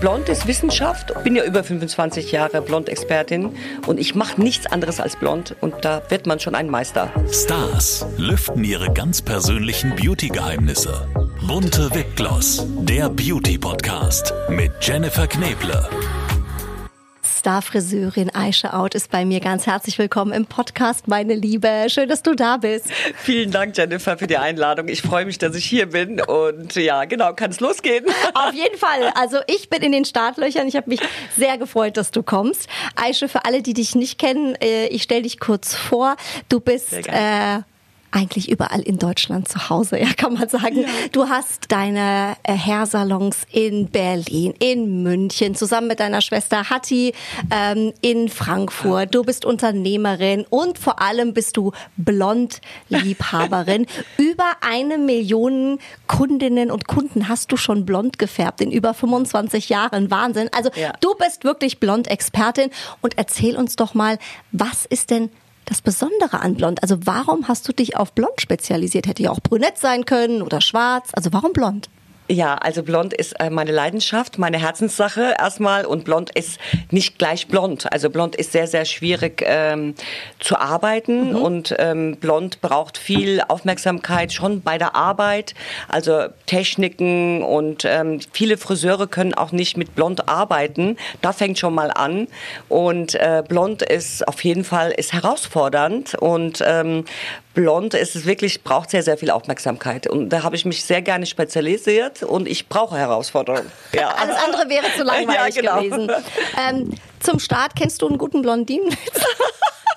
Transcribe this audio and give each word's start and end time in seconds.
Blond 0.00 0.28
ist 0.28 0.46
Wissenschaft. 0.46 1.12
Bin 1.24 1.36
ja 1.36 1.44
über 1.44 1.64
25 1.64 2.32
Jahre 2.32 2.62
Blond-Expertin 2.62 3.56
und 3.86 3.98
ich 3.98 4.14
mache 4.14 4.40
nichts 4.40 4.66
anderes 4.66 5.00
als 5.00 5.16
blond 5.16 5.56
und 5.60 5.84
da 5.84 6.02
wird 6.08 6.26
man 6.26 6.40
schon 6.40 6.54
ein 6.54 6.68
Meister. 6.68 7.10
Stars 7.30 8.06
lüften 8.16 8.64
ihre 8.64 8.92
ganz 8.92 9.22
persönlichen 9.22 9.94
Beauty-Geheimnisse. 9.96 11.08
Bunte 11.46 11.94
Wipgloss, 11.94 12.66
der 12.80 13.08
Beauty-Podcast 13.08 14.34
mit 14.48 14.72
Jennifer 14.80 15.26
Kneble. 15.26 15.88
Starfriseurin 17.46 18.34
Aisha 18.34 18.70
Out 18.70 18.96
ist 18.96 19.12
bei 19.12 19.24
mir. 19.24 19.38
Ganz 19.38 19.68
herzlich 19.68 19.96
willkommen 20.00 20.32
im 20.32 20.46
Podcast, 20.46 21.06
meine 21.06 21.32
Liebe. 21.32 21.86
Schön, 21.86 22.08
dass 22.08 22.24
du 22.24 22.34
da 22.34 22.56
bist. 22.56 22.90
Vielen 23.14 23.52
Dank, 23.52 23.76
Jennifer, 23.76 24.18
für 24.18 24.26
die 24.26 24.36
Einladung. 24.36 24.88
Ich 24.88 25.00
freue 25.00 25.24
mich, 25.24 25.38
dass 25.38 25.54
ich 25.54 25.64
hier 25.64 25.86
bin. 25.86 26.20
Und 26.20 26.74
ja, 26.74 27.04
genau, 27.04 27.34
kann 27.34 27.52
es 27.52 27.60
losgehen. 27.60 28.04
Auf 28.34 28.52
jeden 28.52 28.76
Fall. 28.76 29.12
Also 29.14 29.38
ich 29.46 29.70
bin 29.70 29.80
in 29.82 29.92
den 29.92 30.04
Startlöchern. 30.04 30.66
Ich 30.66 30.74
habe 30.74 30.90
mich 30.90 30.98
sehr 31.36 31.56
gefreut, 31.56 31.96
dass 31.96 32.10
du 32.10 32.24
kommst. 32.24 32.68
Aisha, 32.96 33.28
für 33.28 33.44
alle, 33.44 33.62
die 33.62 33.74
dich 33.74 33.94
nicht 33.94 34.18
kennen, 34.18 34.56
äh, 34.56 34.88
ich 34.88 35.04
stelle 35.04 35.22
dich 35.22 35.38
kurz 35.38 35.72
vor. 35.72 36.16
Du 36.48 36.58
bist 36.58 36.94
äh, 37.06 37.60
eigentlich 38.16 38.50
überall 38.50 38.80
in 38.80 38.98
Deutschland 38.98 39.46
zu 39.46 39.68
Hause, 39.68 39.98
ja, 40.00 40.12
kann 40.16 40.32
man 40.34 40.48
sagen. 40.48 40.80
Ja. 40.80 40.88
Du 41.12 41.28
hast 41.28 41.70
deine 41.70 42.36
äh, 42.44 42.56
Hairsalons 42.56 43.46
in 43.52 43.90
Berlin, 43.90 44.54
in 44.58 45.02
München, 45.02 45.54
zusammen 45.54 45.88
mit 45.88 46.00
deiner 46.00 46.22
Schwester 46.22 46.70
Hatti 46.70 47.12
ähm, 47.50 47.92
in 48.00 48.28
Frankfurt. 48.28 49.14
Du 49.14 49.22
bist 49.22 49.44
Unternehmerin 49.44 50.46
und 50.48 50.78
vor 50.78 51.02
allem 51.02 51.34
bist 51.34 51.56
du 51.58 51.72
Blondliebhaberin. 51.98 53.86
über 54.16 54.44
eine 54.62 54.96
Million 54.96 55.78
Kundinnen 56.06 56.70
und 56.70 56.88
Kunden 56.88 57.28
hast 57.28 57.52
du 57.52 57.58
schon 57.58 57.84
blond 57.84 58.18
gefärbt 58.18 58.62
in 58.62 58.70
über 58.70 58.94
25 58.94 59.68
Jahren. 59.68 60.10
Wahnsinn. 60.10 60.48
Also 60.52 60.70
ja. 60.74 60.92
du 61.00 61.14
bist 61.16 61.44
wirklich 61.44 61.80
Blond-Expertin 61.80 62.70
und 63.02 63.18
erzähl 63.18 63.56
uns 63.56 63.76
doch 63.76 63.92
mal, 63.92 64.18
was 64.52 64.86
ist 64.86 65.10
denn 65.10 65.30
das 65.66 65.82
Besondere 65.82 66.40
an 66.40 66.54
Blond? 66.54 66.82
Also 66.82 66.96
warum 67.04 67.48
hast 67.48 67.68
du 67.68 67.72
dich 67.72 67.96
auf 67.96 68.12
Blond 68.12 68.40
spezialisiert? 68.40 69.06
Hätte 69.06 69.22
ja 69.22 69.30
auch 69.30 69.40
brünett 69.40 69.76
sein 69.78 70.04
können 70.04 70.40
oder 70.42 70.60
schwarz. 70.60 71.10
Also 71.12 71.32
warum 71.32 71.52
Blond? 71.52 71.90
Ja, 72.28 72.56
also 72.56 72.82
blond 72.82 73.14
ist 73.14 73.32
äh, 73.38 73.50
meine 73.50 73.70
Leidenschaft, 73.70 74.38
meine 74.38 74.58
Herzenssache 74.58 75.34
erstmal 75.38 75.84
und 75.84 76.04
blond 76.04 76.30
ist 76.30 76.58
nicht 76.90 77.18
gleich 77.18 77.46
blond. 77.46 77.92
Also 77.92 78.10
blond 78.10 78.34
ist 78.34 78.50
sehr, 78.50 78.66
sehr 78.66 78.84
schwierig 78.84 79.42
ähm, 79.44 79.94
zu 80.40 80.56
arbeiten 80.56 81.30
mhm. 81.30 81.36
und 81.36 81.74
ähm, 81.78 82.16
blond 82.16 82.60
braucht 82.60 82.98
viel 82.98 83.42
Aufmerksamkeit 83.46 84.32
schon 84.32 84.60
bei 84.62 84.76
der 84.76 84.96
Arbeit, 84.96 85.54
also 85.88 86.24
Techniken 86.46 87.42
und 87.42 87.84
ähm, 87.84 88.18
viele 88.32 88.56
Friseure 88.56 89.06
können 89.06 89.34
auch 89.34 89.52
nicht 89.52 89.76
mit 89.76 89.94
blond 89.94 90.28
arbeiten. 90.28 90.96
Da 91.22 91.32
fängt 91.32 91.58
schon 91.58 91.74
mal 91.74 91.92
an 91.92 92.26
und 92.68 93.14
äh, 93.14 93.44
blond 93.46 93.82
ist 93.82 94.26
auf 94.26 94.42
jeden 94.42 94.64
Fall 94.64 94.90
ist 94.90 95.12
herausfordernd 95.12 96.16
und 96.16 96.62
ähm, 96.66 97.04
blond 97.56 97.94
ist 97.94 98.14
es 98.14 98.26
wirklich, 98.26 98.62
braucht 98.62 98.90
sehr, 98.90 99.02
sehr 99.02 99.16
viel 99.16 99.30
Aufmerksamkeit. 99.30 100.06
Und 100.06 100.28
da 100.28 100.44
habe 100.44 100.54
ich 100.54 100.64
mich 100.64 100.84
sehr 100.84 101.02
gerne 101.02 101.26
spezialisiert 101.26 102.22
und 102.22 102.46
ich 102.46 102.68
brauche 102.68 102.96
Herausforderungen. 102.96 103.72
Ja. 103.92 104.08
Alles 104.16 104.36
andere 104.36 104.68
wäre 104.68 104.86
zu 104.96 105.02
langweilig 105.02 105.56
ja, 105.56 105.62
genau. 105.62 105.80
gewesen. 105.80 106.12
Ähm, 106.56 106.94
zum 107.18 107.40
Start 107.40 107.74
kennst 107.74 108.02
du 108.02 108.06
einen 108.06 108.18
guten 108.18 108.42
Blondinen? 108.42 108.94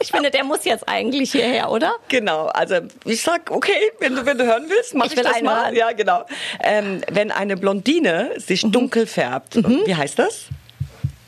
Ich 0.02 0.12
finde, 0.12 0.32
der 0.32 0.46
muss 0.46 0.64
jetzt 0.64 0.88
eigentlich 0.88 1.34
hierher, 1.34 1.70
oder? 1.70 1.92
Genau. 2.08 2.46
Also 2.46 2.76
ich 3.04 3.22
sag, 3.22 3.52
okay, 3.52 3.92
wenn 4.00 4.16
du, 4.16 4.26
wenn 4.26 4.38
du 4.38 4.46
hören 4.46 4.64
willst, 4.70 4.96
mach 4.96 5.08
ich, 5.08 5.12
ich 5.12 5.22
das 5.22 5.42
mal. 5.42 5.66
Hören. 5.66 5.76
Ja, 5.76 5.92
genau. 5.92 6.24
Ähm, 6.64 7.02
wenn 7.12 7.32
eine 7.32 7.58
Blondine 7.58 8.32
sich 8.38 8.64
mhm. 8.64 8.72
dunkel 8.72 9.08
färbt, 9.08 9.58
mhm. 9.58 9.82
wie 9.84 9.94
heißt 9.94 10.18
das? 10.18 10.46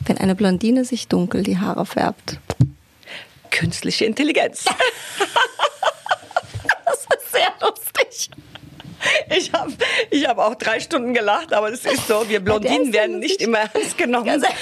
Wenn 0.05 0.19
eine 0.19 0.35
Blondine 0.35 0.85
sich 0.85 1.09
dunkel 1.09 1.43
die 1.43 1.57
Haare 1.57 1.85
färbt. 1.85 2.37
Künstliche 3.49 4.05
Intelligenz. 4.05 4.63
Lustig. 7.61 8.29
Ich 9.35 9.51
habe 9.53 9.71
ich 10.09 10.27
hab 10.27 10.37
auch 10.37 10.55
drei 10.55 10.79
Stunden 10.79 11.13
gelacht, 11.13 11.53
aber 11.53 11.71
es 11.71 11.85
ist 11.85 12.07
so, 12.07 12.27
wir 12.27 12.39
Blondinen 12.39 12.93
werden 12.93 13.19
nicht 13.19 13.41
immer 13.41 13.59
ernst 13.59 13.97
genommen. 13.97 14.43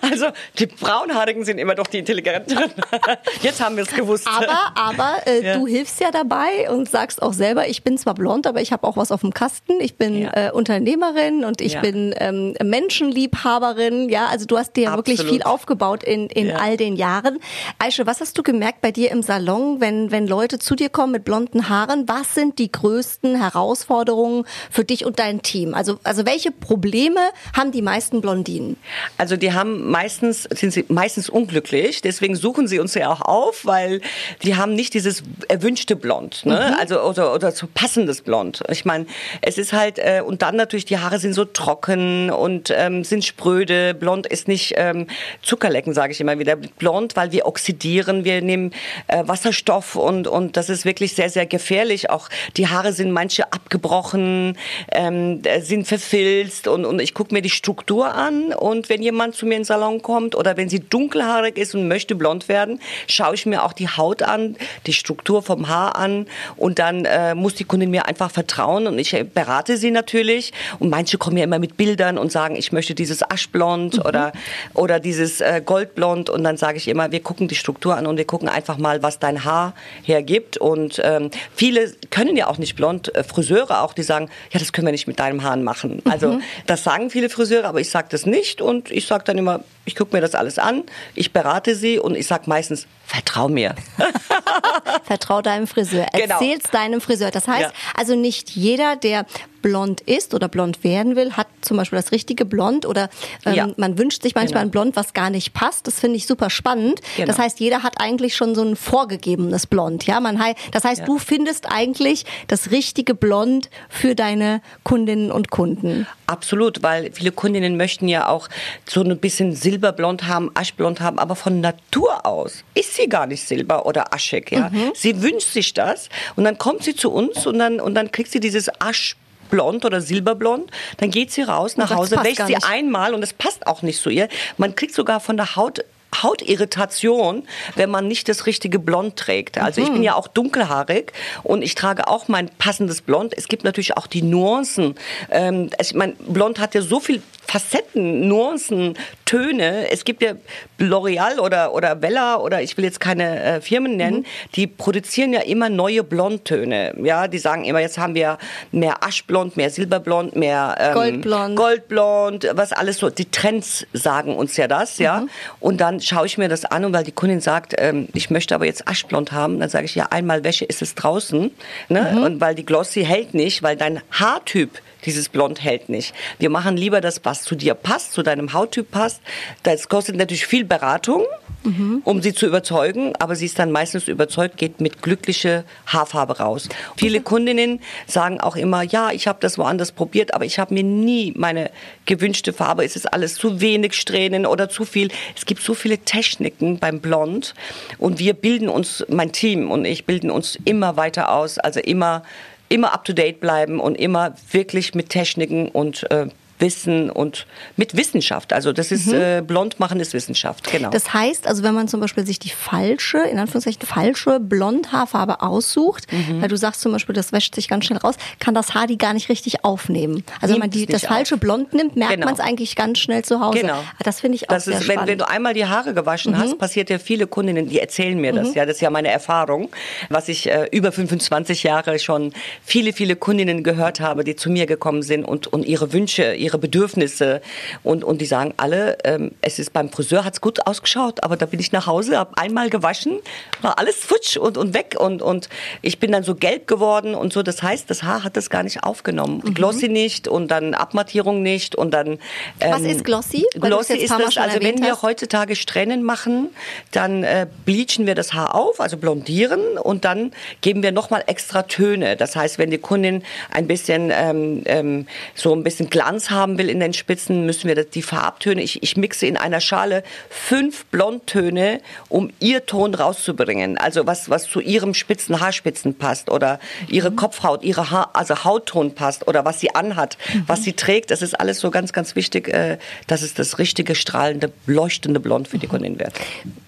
Also 0.00 0.26
die 0.58 0.66
Braunhaarigen 0.66 1.44
sind 1.44 1.58
immer 1.58 1.74
doch 1.74 1.86
die 1.86 1.98
Intelligenteren. 1.98 2.70
Jetzt 3.42 3.62
haben 3.62 3.76
wir 3.76 3.84
es 3.84 3.90
gewusst. 3.90 4.26
Aber, 4.26 4.72
aber 4.74 5.26
äh, 5.26 5.44
ja. 5.44 5.54
du 5.54 5.66
hilfst 5.66 6.00
ja 6.00 6.10
dabei 6.10 6.70
und 6.70 6.88
sagst 6.88 7.22
auch 7.22 7.32
selber, 7.32 7.68
ich 7.68 7.82
bin 7.82 7.98
zwar 7.98 8.14
blond, 8.14 8.46
aber 8.46 8.60
ich 8.60 8.72
habe 8.72 8.86
auch 8.86 8.96
was 8.96 9.12
auf 9.12 9.20
dem 9.20 9.32
Kasten. 9.32 9.80
Ich 9.80 9.96
bin 9.96 10.22
ja. 10.22 10.48
äh, 10.48 10.50
Unternehmerin 10.50 11.44
und 11.44 11.60
ich 11.60 11.74
ja. 11.74 11.80
bin 11.80 12.14
ähm, 12.18 12.54
Menschenliebhaberin. 12.62 14.08
Ja, 14.08 14.26
also 14.26 14.46
du 14.46 14.58
hast 14.58 14.76
dir 14.76 14.84
ja 14.84 14.96
wirklich 14.96 15.22
viel 15.22 15.42
aufgebaut 15.42 16.02
in, 16.02 16.28
in 16.28 16.52
all 16.52 16.76
den 16.76 16.96
Jahren. 16.96 17.38
Aische, 17.78 18.06
was 18.06 18.20
hast 18.20 18.36
du 18.38 18.42
gemerkt 18.42 18.80
bei 18.80 18.90
dir 18.90 19.10
im 19.10 19.22
Salon, 19.22 19.80
wenn, 19.80 20.10
wenn 20.10 20.26
Leute 20.26 20.58
zu 20.58 20.74
dir 20.74 20.88
kommen 20.88 21.12
mit 21.12 21.24
blonden 21.24 21.68
Haaren? 21.68 22.08
Was 22.08 22.34
sind 22.34 22.58
die 22.58 22.70
größten 22.74 23.40
Herausforderungen 23.40 24.44
für 24.70 24.84
dich 24.84 25.06
und 25.06 25.18
dein 25.18 25.42
Team? 25.42 25.74
Also, 25.74 25.98
also 26.02 26.26
welche 26.26 26.50
Probleme 26.50 27.20
haben 27.56 27.72
die 27.72 27.82
meisten 27.82 28.20
Blondinen? 28.20 28.76
Also 29.16 29.36
die 29.36 29.52
haben 29.52 29.90
meistens, 29.90 30.42
sind 30.42 30.72
sie 30.72 30.84
meistens 30.88 31.28
unglücklich, 31.28 32.02
deswegen 32.02 32.36
suchen 32.36 32.66
sie 32.66 32.80
uns 32.80 32.94
ja 32.94 33.10
auch 33.10 33.20
auf, 33.20 33.64
weil 33.64 34.00
die 34.42 34.56
haben 34.56 34.74
nicht 34.74 34.94
dieses 34.94 35.22
erwünschte 35.48 35.96
Blond, 35.96 36.44
ne? 36.44 36.54
Mhm. 36.54 36.80
also 36.80 37.00
oder, 37.00 37.34
oder 37.34 37.52
so 37.52 37.66
passendes 37.72 38.22
Blond. 38.22 38.62
Ich 38.68 38.84
meine, 38.84 39.06
es 39.40 39.56
ist 39.56 39.72
halt, 39.72 39.98
äh, 39.98 40.22
und 40.24 40.42
dann 40.42 40.56
natürlich, 40.56 40.84
die 40.84 40.98
Haare 40.98 41.18
sind 41.18 41.32
so 41.32 41.44
trocken 41.44 42.30
und 42.30 42.72
ähm, 42.76 43.04
sind 43.04 43.24
spröde. 43.24 43.94
Blond 43.94 44.26
ist 44.26 44.48
nicht 44.48 44.74
ähm, 44.76 45.06
Zuckerlecken, 45.42 45.94
sage 45.94 46.12
ich 46.12 46.20
immer 46.20 46.38
wieder. 46.38 46.56
Blond, 46.56 47.16
weil 47.16 47.32
wir 47.32 47.46
oxidieren, 47.46 48.24
wir 48.24 48.42
nehmen 48.42 48.72
äh, 49.06 49.22
Wasserstoff 49.26 49.96
und, 49.96 50.26
und 50.26 50.56
das 50.56 50.68
ist 50.68 50.84
wirklich 50.84 51.14
sehr, 51.14 51.30
sehr 51.30 51.46
gefährlich. 51.46 52.10
Auch 52.10 52.28
die 52.56 52.63
die 52.64 52.70
Haare 52.70 52.94
sind 52.94 53.10
manche 53.10 53.52
abgebrochen, 53.52 54.56
ähm, 54.90 55.42
sind 55.60 55.86
verfilzt 55.86 56.66
und, 56.66 56.86
und 56.86 56.98
ich 56.98 57.12
gucke 57.12 57.34
mir 57.34 57.42
die 57.42 57.50
Struktur 57.50 58.14
an 58.14 58.54
und 58.54 58.88
wenn 58.88 59.02
jemand 59.02 59.34
zu 59.34 59.44
mir 59.44 59.56
in 59.56 59.60
den 59.60 59.64
Salon 59.66 60.00
kommt 60.00 60.34
oder 60.34 60.56
wenn 60.56 60.70
sie 60.70 60.80
dunkelhaarig 60.80 61.58
ist 61.58 61.74
und 61.74 61.88
möchte 61.88 62.14
blond 62.14 62.48
werden, 62.48 62.80
schaue 63.06 63.34
ich 63.34 63.44
mir 63.44 63.64
auch 63.64 63.74
die 63.74 63.88
Haut 63.88 64.22
an, 64.22 64.56
die 64.86 64.94
Struktur 64.94 65.42
vom 65.42 65.68
Haar 65.68 65.96
an 65.96 66.26
und 66.56 66.78
dann 66.78 67.04
äh, 67.04 67.34
muss 67.34 67.54
die 67.54 67.64
Kundin 67.64 67.90
mir 67.90 68.06
einfach 68.06 68.30
vertrauen 68.30 68.86
und 68.86 68.98
ich 68.98 69.14
berate 69.34 69.76
sie 69.76 69.90
natürlich 69.90 70.54
und 70.78 70.88
manche 70.88 71.18
kommen 71.18 71.36
ja 71.36 71.44
immer 71.44 71.58
mit 71.58 71.76
Bildern 71.76 72.16
und 72.16 72.32
sagen, 72.32 72.56
ich 72.56 72.72
möchte 72.72 72.94
dieses 72.94 73.22
Aschblond 73.22 73.98
mhm. 73.98 74.06
oder, 74.06 74.32
oder 74.72 75.00
dieses 75.00 75.42
äh, 75.42 75.60
Goldblond 75.62 76.30
und 76.30 76.44
dann 76.44 76.56
sage 76.56 76.78
ich 76.78 76.88
immer, 76.88 77.12
wir 77.12 77.20
gucken 77.20 77.46
die 77.46 77.56
Struktur 77.56 77.94
an 77.94 78.06
und 78.06 78.16
wir 78.16 78.24
gucken 78.24 78.48
einfach 78.48 78.78
mal, 78.78 79.02
was 79.02 79.18
dein 79.18 79.44
Haar 79.44 79.74
hergibt 80.02 80.56
und 80.56 80.98
ähm, 81.04 81.30
viele 81.54 81.92
können 82.08 82.36
ja 82.36 82.46
auch 82.46 82.53
auch 82.54 82.58
nicht 82.58 82.76
blond, 82.76 83.14
äh, 83.14 83.24
Friseure 83.24 83.82
auch, 83.82 83.92
die 83.92 84.02
sagen, 84.02 84.30
ja, 84.52 84.58
das 84.58 84.72
können 84.72 84.86
wir 84.86 84.92
nicht 84.92 85.06
mit 85.06 85.18
deinem 85.18 85.42
Haaren 85.42 85.62
machen. 85.62 86.02
Also 86.08 86.32
mhm. 86.34 86.42
das 86.66 86.84
sagen 86.84 87.10
viele 87.10 87.28
Friseure, 87.28 87.66
aber 87.66 87.80
ich 87.80 87.90
sage 87.90 88.08
das 88.10 88.26
nicht 88.26 88.60
und 88.60 88.90
ich 88.90 89.06
sage 89.06 89.24
dann 89.24 89.38
immer, 89.38 89.60
ich 89.84 89.96
gucke 89.96 90.14
mir 90.14 90.20
das 90.20 90.34
alles 90.34 90.58
an, 90.58 90.84
ich 91.14 91.32
berate 91.32 91.74
sie 91.74 91.98
und 91.98 92.16
ich 92.16 92.26
sage 92.26 92.44
meistens, 92.46 92.86
vertrau 93.04 93.48
mir. 93.48 93.74
vertrau 95.04 95.42
deinem 95.42 95.66
Friseur. 95.66 96.06
Genau. 96.12 96.34
Erzähl's 96.34 96.64
deinem 96.70 97.00
Friseur. 97.00 97.30
Das 97.30 97.48
heißt, 97.48 97.70
ja. 97.70 97.72
also 97.96 98.16
nicht 98.16 98.50
jeder, 98.50 98.96
der 98.96 99.26
blond 99.64 100.02
ist 100.02 100.34
oder 100.34 100.46
blond 100.46 100.84
werden 100.84 101.16
will, 101.16 101.32
hat 101.32 101.46
zum 101.62 101.78
Beispiel 101.78 101.96
das 101.98 102.12
richtige 102.12 102.44
Blond 102.44 102.84
oder 102.84 103.08
ähm, 103.46 103.54
ja. 103.54 103.68
man 103.78 103.96
wünscht 103.96 104.22
sich 104.22 104.34
manchmal 104.34 104.64
genau. 104.64 104.68
ein 104.68 104.70
Blond, 104.70 104.96
was 104.96 105.14
gar 105.14 105.30
nicht 105.30 105.54
passt. 105.54 105.86
Das 105.86 106.00
finde 106.00 106.18
ich 106.18 106.26
super 106.26 106.50
spannend. 106.50 107.00
Genau. 107.16 107.26
Das 107.26 107.38
heißt, 107.38 107.60
jeder 107.60 107.82
hat 107.82 107.94
eigentlich 107.98 108.36
schon 108.36 108.54
so 108.54 108.62
ein 108.62 108.76
vorgegebenes 108.76 109.66
Blond. 109.66 110.04
Ja, 110.04 110.20
man, 110.20 110.38
das 110.70 110.84
heißt, 110.84 111.00
ja. 111.00 111.06
du 111.06 111.18
findest 111.18 111.72
eigentlich 111.72 112.26
das 112.46 112.72
richtige 112.72 113.14
Blond 113.14 113.70
für 113.88 114.14
deine 114.14 114.60
Kundinnen 114.82 115.32
und 115.32 115.50
Kunden. 115.50 116.06
Absolut, 116.26 116.82
weil 116.82 117.10
viele 117.14 117.32
Kundinnen 117.32 117.78
möchten 117.78 118.06
ja 118.06 118.28
auch 118.28 118.50
so 118.86 119.00
ein 119.00 119.16
bisschen 119.16 119.54
silberblond 119.74 120.26
haben, 120.28 120.50
aschblond 120.54 121.00
haben, 121.00 121.18
aber 121.18 121.34
von 121.34 121.60
Natur 121.60 122.24
aus 122.24 122.64
ist 122.74 122.94
sie 122.94 123.08
gar 123.08 123.26
nicht 123.26 123.46
silber 123.46 123.86
oder 123.86 124.14
aschig. 124.14 124.50
Ja, 124.52 124.70
mhm. 124.70 124.92
sie 124.94 125.20
wünscht 125.20 125.52
sich 125.52 125.74
das 125.74 126.08
und 126.36 126.44
dann 126.44 126.58
kommt 126.58 126.84
sie 126.84 126.94
zu 126.94 127.10
uns 127.10 127.46
und 127.46 127.58
dann 127.58 127.80
und 127.80 127.94
dann 127.94 128.12
kriegt 128.12 128.30
sie 128.30 128.40
dieses 128.40 128.68
Asch 128.80 129.16
blond 129.50 129.84
oder 129.84 130.00
silberblond, 130.00 130.70
dann 130.98 131.10
geht 131.10 131.30
sie 131.30 131.42
raus 131.42 131.76
nach 131.76 131.90
Hause, 131.94 132.16
wäscht 132.22 132.46
sie 132.46 132.56
einmal 132.56 133.14
und 133.14 133.22
es 133.22 133.32
passt 133.32 133.66
auch 133.66 133.82
nicht 133.82 134.00
zu 134.00 134.10
ihr. 134.10 134.28
Man 134.56 134.74
kriegt 134.74 134.94
sogar 134.94 135.20
von 135.20 135.36
der 135.36 135.56
Haut 135.56 135.84
Hautirritation, 136.22 137.42
wenn 137.74 137.90
man 137.90 138.06
nicht 138.06 138.28
das 138.28 138.46
richtige 138.46 138.78
Blond 138.78 139.16
trägt. 139.16 139.58
Also 139.58 139.80
mhm. 139.80 139.86
ich 139.86 139.92
bin 139.92 140.02
ja 140.04 140.14
auch 140.14 140.28
dunkelhaarig 140.28 141.12
und 141.42 141.62
ich 141.62 141.74
trage 141.74 142.06
auch 142.06 142.28
mein 142.28 142.48
passendes 142.48 143.00
Blond. 143.00 143.34
Es 143.36 143.48
gibt 143.48 143.64
natürlich 143.64 143.96
auch 143.96 144.06
die 144.06 144.22
Nuancen. 144.22 144.94
Ähm, 145.30 145.70
ich 145.80 145.92
mein, 145.94 146.14
Blond 146.16 146.60
hat 146.60 146.74
ja 146.74 146.82
so 146.82 147.00
viel 147.00 147.20
Facetten, 147.46 148.28
Nuancen, 148.28 148.96
Töne. 149.24 149.90
Es 149.90 150.04
gibt 150.04 150.22
ja 150.22 150.32
L'Oreal 150.78 151.38
oder, 151.38 151.74
oder 151.74 151.94
Bella 151.94 152.36
oder 152.36 152.62
ich 152.62 152.76
will 152.76 152.84
jetzt 152.84 153.00
keine 153.00 153.42
äh, 153.42 153.60
Firmen 153.60 153.96
nennen, 153.96 154.18
mhm. 154.18 154.24
die 154.56 154.66
produzieren 154.66 155.32
ja 155.32 155.40
immer 155.40 155.68
neue 155.68 156.02
Blondtöne. 156.02 156.94
Ja, 157.02 157.28
die 157.28 157.38
sagen 157.38 157.64
immer, 157.64 157.80
jetzt 157.80 157.98
haben 157.98 158.14
wir 158.14 158.38
mehr 158.72 159.02
Aschblond, 159.04 159.56
mehr 159.56 159.70
Silberblond, 159.70 160.36
mehr 160.36 160.74
ähm, 160.78 160.94
Goldblond. 160.94 161.56
Goldblond, 161.56 162.50
was 162.52 162.72
alles 162.72 162.98
so. 162.98 163.10
Die 163.10 163.30
Trends 163.30 163.86
sagen 163.92 164.36
uns 164.36 164.56
ja 164.56 164.68
das, 164.68 164.98
ja. 164.98 165.20
Mhm. 165.20 165.30
Und 165.60 165.80
dann 165.80 166.00
schaue 166.00 166.26
ich 166.26 166.38
mir 166.38 166.48
das 166.48 166.64
an 166.64 166.84
und 166.84 166.92
weil 166.92 167.04
die 167.04 167.12
Kundin 167.12 167.40
sagt, 167.40 167.74
ähm, 167.78 168.08
ich 168.14 168.30
möchte 168.30 168.54
aber 168.54 168.66
jetzt 168.66 168.88
Aschblond 168.88 169.32
haben, 169.32 169.60
dann 169.60 169.68
sage 169.68 169.86
ich, 169.86 169.94
ja, 169.94 170.06
einmal 170.10 170.44
Wäsche 170.44 170.64
ist 170.64 170.82
es 170.82 170.94
draußen. 170.94 171.50
Ne? 171.88 172.12
Mhm. 172.12 172.22
Und 172.22 172.40
weil 172.40 172.54
die 172.54 172.66
Glossy 172.66 173.04
hält 173.04 173.34
nicht, 173.34 173.62
weil 173.62 173.76
dein 173.76 174.00
Haartyp 174.10 174.80
dieses 175.06 175.28
Blond 175.28 175.62
hält 175.62 175.88
nicht. 175.88 176.14
Wir 176.38 176.50
machen 176.50 176.76
lieber 176.76 177.00
das, 177.00 177.20
was 177.24 177.42
zu 177.42 177.54
dir 177.54 177.74
passt, 177.74 178.12
zu 178.12 178.22
deinem 178.22 178.52
Hauttyp 178.52 178.90
passt. 178.90 179.20
Das 179.62 179.88
kostet 179.88 180.16
natürlich 180.16 180.46
viel 180.46 180.64
Beratung, 180.64 181.24
mhm. 181.62 182.00
um 182.04 182.22
sie 182.22 182.34
zu 182.34 182.46
überzeugen, 182.46 183.12
aber 183.18 183.36
sie 183.36 183.46
ist 183.46 183.58
dann 183.58 183.72
meistens 183.72 184.08
überzeugt, 184.08 184.56
geht 184.56 184.80
mit 184.80 185.02
glücklicher 185.02 185.64
Haarfarbe 185.86 186.38
raus. 186.38 186.68
Viele 186.96 187.20
Kundinnen 187.20 187.80
sagen 188.06 188.40
auch 188.40 188.56
immer, 188.56 188.82
ja, 188.82 189.10
ich 189.10 189.26
habe 189.26 189.38
das 189.40 189.58
woanders 189.58 189.92
probiert, 189.92 190.34
aber 190.34 190.44
ich 190.44 190.58
habe 190.58 190.74
mir 190.74 190.82
nie 190.82 191.32
meine 191.36 191.70
gewünschte 192.06 192.52
Farbe. 192.52 192.84
Es 192.84 192.96
ist 192.96 193.12
alles 193.12 193.34
zu 193.34 193.60
wenig 193.60 193.94
Strähnen 193.94 194.46
oder 194.46 194.68
zu 194.68 194.84
viel. 194.84 195.08
Es 195.36 195.46
gibt 195.46 195.62
so 195.62 195.74
viele 195.74 195.98
Techniken 195.98 196.78
beim 196.78 197.00
Blond 197.00 197.54
und 197.98 198.18
wir 198.18 198.34
bilden 198.34 198.68
uns, 198.68 199.04
mein 199.08 199.32
Team 199.32 199.70
und 199.70 199.84
ich 199.84 200.04
bilden 200.04 200.30
uns 200.30 200.58
immer 200.64 200.96
weiter 200.96 201.32
aus, 201.32 201.58
also 201.58 201.80
immer 201.80 202.22
immer 202.68 202.92
up 202.92 203.04
to 203.04 203.12
date 203.12 203.40
bleiben 203.40 203.80
und 203.80 203.96
immer 203.96 204.34
wirklich 204.50 204.94
mit 204.94 205.10
Techniken 205.10 205.68
und 205.68 206.10
äh, 206.10 206.28
Wissen 206.58 207.10
und 207.10 207.46
mit 207.76 207.96
Wissenschaft. 207.96 208.52
Also 208.52 208.72
das 208.72 208.92
ist 208.92 209.06
mhm. 209.06 209.14
äh, 209.14 209.42
blond 209.42 209.80
machen 209.80 210.00
ist 210.00 210.14
Wissenschaft, 210.14 210.70
genau. 210.70 210.90
Das 210.90 211.12
heißt, 211.12 211.46
also 211.46 211.62
wenn 211.62 211.74
man 211.74 211.88
zum 211.88 212.00
Beispiel 212.00 212.26
sich 212.26 212.38
die 212.38 212.50
falsche, 212.50 213.18
in 213.18 213.38
Anführungszeichen 213.38 213.82
falsche 213.82 214.40
Blondhaarfarbe 214.40 215.42
aussucht, 215.42 216.10
mhm. 216.12 216.40
weil 216.40 216.48
du 216.48 216.56
sagst 216.56 216.80
zum 216.80 216.92
Beispiel, 216.92 217.14
das 217.14 217.32
wäscht 217.32 217.54
sich 217.54 217.68
ganz 217.68 217.86
schnell 217.86 217.98
raus, 217.98 218.14
kann 218.38 218.54
das 218.54 218.74
Haar 218.74 218.86
die 218.86 218.98
gar 218.98 219.14
nicht 219.14 219.28
richtig 219.28 219.64
aufnehmen. 219.64 220.24
Also 220.40 220.54
wenn 220.54 220.60
man 220.60 220.70
die, 220.70 220.86
das 220.86 221.04
falsche 221.04 221.34
auf. 221.34 221.40
Blond 221.40 221.74
nimmt, 221.74 221.96
merkt 221.96 222.14
genau. 222.14 222.26
man 222.26 222.34
es 222.34 222.40
eigentlich 222.40 222.76
ganz 222.76 222.98
schnell 222.98 223.24
zu 223.24 223.40
Hause. 223.40 223.60
Genau. 223.60 223.74
Ah, 223.74 224.02
das 224.02 224.20
finde 224.20 224.36
ich 224.36 224.48
auch 224.48 224.54
das 224.54 224.64
sehr 224.66 224.78
ist, 224.78 224.88
wenn, 224.88 225.06
wenn, 225.06 225.18
du 225.18 225.28
einmal 225.28 225.54
die 225.54 225.66
Haare 225.66 225.94
gewaschen 225.94 226.32
mhm. 226.32 226.38
hast, 226.38 226.58
passiert 226.58 226.90
ja 226.90 226.98
viele 226.98 227.26
Kundinnen, 227.26 227.68
die 227.68 227.80
erzählen 227.80 228.18
mir 228.18 228.32
das. 228.32 228.48
Mhm. 228.48 228.54
Ja, 228.54 228.66
das 228.66 228.76
ist 228.76 228.80
ja 228.80 228.90
meine 228.90 229.08
Erfahrung, 229.08 229.70
was 230.08 230.28
ich 230.28 230.50
äh, 230.50 230.68
über 230.70 230.92
25 230.92 231.62
Jahre 231.62 231.98
schon 231.98 232.32
viele, 232.62 232.92
viele 232.92 233.16
Kundinnen 233.16 233.62
gehört 233.62 234.00
habe, 234.00 234.24
die 234.24 234.36
zu 234.36 234.50
mir 234.50 234.66
gekommen 234.66 235.02
sind 235.02 235.24
und, 235.24 235.46
und 235.46 235.66
ihre 235.66 235.92
Wünsche, 235.92 236.34
ihre 236.44 236.58
Bedürfnisse. 236.58 237.40
Und, 237.82 238.04
und 238.04 238.20
die 238.20 238.26
sagen 238.26 238.54
alle, 238.56 238.98
ähm, 239.04 239.32
es 239.40 239.58
ist 239.58 239.72
beim 239.72 239.90
Friseur 239.90 240.24
hat's 240.24 240.40
gut 240.40 240.66
ausgeschaut, 240.66 241.22
aber 241.22 241.36
da 241.36 241.46
bin 241.46 241.58
ich 241.58 241.72
nach 241.72 241.86
Hause, 241.86 242.18
habe 242.18 242.36
einmal 242.36 242.70
gewaschen, 242.70 243.20
war 243.62 243.78
alles 243.78 243.96
futsch 243.96 244.36
und, 244.36 244.58
und 244.58 244.74
weg 244.74 244.96
und, 244.98 245.22
und 245.22 245.48
ich 245.82 245.98
bin 245.98 246.12
dann 246.12 246.22
so 246.22 246.34
gelb 246.34 246.66
geworden 246.66 247.14
und 247.14 247.32
so. 247.32 247.42
Das 247.42 247.62
heißt, 247.62 247.88
das 247.90 248.02
Haar 248.02 248.24
hat 248.24 248.36
das 248.36 248.50
gar 248.50 248.62
nicht 248.62 248.84
aufgenommen. 248.84 249.42
Mhm. 249.44 249.54
Glossy 249.54 249.88
nicht 249.88 250.28
und 250.28 250.48
dann 250.48 250.74
Abmattierung 250.74 251.42
nicht 251.42 251.74
und 251.74 251.92
dann. 251.92 252.18
Ähm, 252.60 252.72
Was 252.72 252.82
ist 252.82 253.04
Glossy? 253.04 253.46
Glossy 253.54 253.96
ist 253.96 254.10
das, 254.10 254.36
also 254.36 254.60
wenn 254.60 254.82
wir 254.82 255.02
heutzutage 255.02 255.56
Strähnen 255.56 256.02
machen, 256.02 256.50
dann 256.90 257.24
äh, 257.24 257.46
bleachen 257.64 258.06
wir 258.06 258.14
das 258.14 258.34
Haar 258.34 258.54
auf, 258.54 258.80
also 258.80 258.96
blondieren 258.96 259.78
und 259.78 260.04
dann 260.04 260.32
geben 260.60 260.82
wir 260.82 260.92
nochmal 260.92 261.24
extra 261.26 261.62
Töne. 261.62 262.16
Das 262.16 262.36
heißt, 262.36 262.58
wenn 262.58 262.70
die 262.70 262.78
Kundin 262.78 263.22
ein 263.50 263.66
bisschen 263.66 264.10
ähm, 264.12 264.62
ähm, 264.66 265.06
so 265.34 265.54
ein 265.54 265.62
bisschen 265.62 265.90
Glanz 265.90 266.30
haben 266.34 266.58
will 266.58 266.68
in 266.68 266.80
den 266.80 266.92
Spitzen, 266.92 267.46
müssen 267.46 267.68
wir 267.68 267.84
die 267.84 268.02
Farbtöne, 268.02 268.62
ich, 268.62 268.82
ich 268.82 268.96
mixe 268.96 269.26
in 269.26 269.36
einer 269.36 269.60
Schale 269.60 270.02
fünf 270.28 270.84
Blondtöne, 270.86 271.80
um 272.08 272.30
ihr 272.40 272.66
Ton 272.66 272.94
rauszubringen. 272.94 273.78
Also 273.78 274.06
was, 274.06 274.30
was 274.30 274.48
zu 274.48 274.60
ihrem 274.60 274.94
spitzen 274.94 275.40
Haarspitzen 275.40 275.96
passt 275.96 276.30
oder 276.30 276.60
ihre 276.88 277.10
mhm. 277.10 277.16
Kopfhaut, 277.16 277.62
ihre 277.62 277.90
Haar, 277.90 278.10
also 278.14 278.44
Hautton 278.44 278.94
passt 278.94 279.26
oder 279.28 279.44
was 279.44 279.60
sie 279.60 279.74
anhat, 279.74 280.18
mhm. 280.32 280.44
was 280.46 280.62
sie 280.62 280.72
trägt. 280.72 281.10
Das 281.10 281.22
ist 281.22 281.38
alles 281.38 281.60
so 281.60 281.70
ganz, 281.70 281.92
ganz 281.92 282.16
wichtig, 282.16 282.48
äh, 282.48 282.78
dass 283.06 283.22
es 283.22 283.34
das 283.34 283.58
richtige, 283.58 283.94
strahlende, 283.94 284.52
leuchtende 284.66 285.20
Blond 285.20 285.48
für 285.48 285.58
die 285.58 285.66
Kundin 285.66 285.98
wird. 285.98 286.14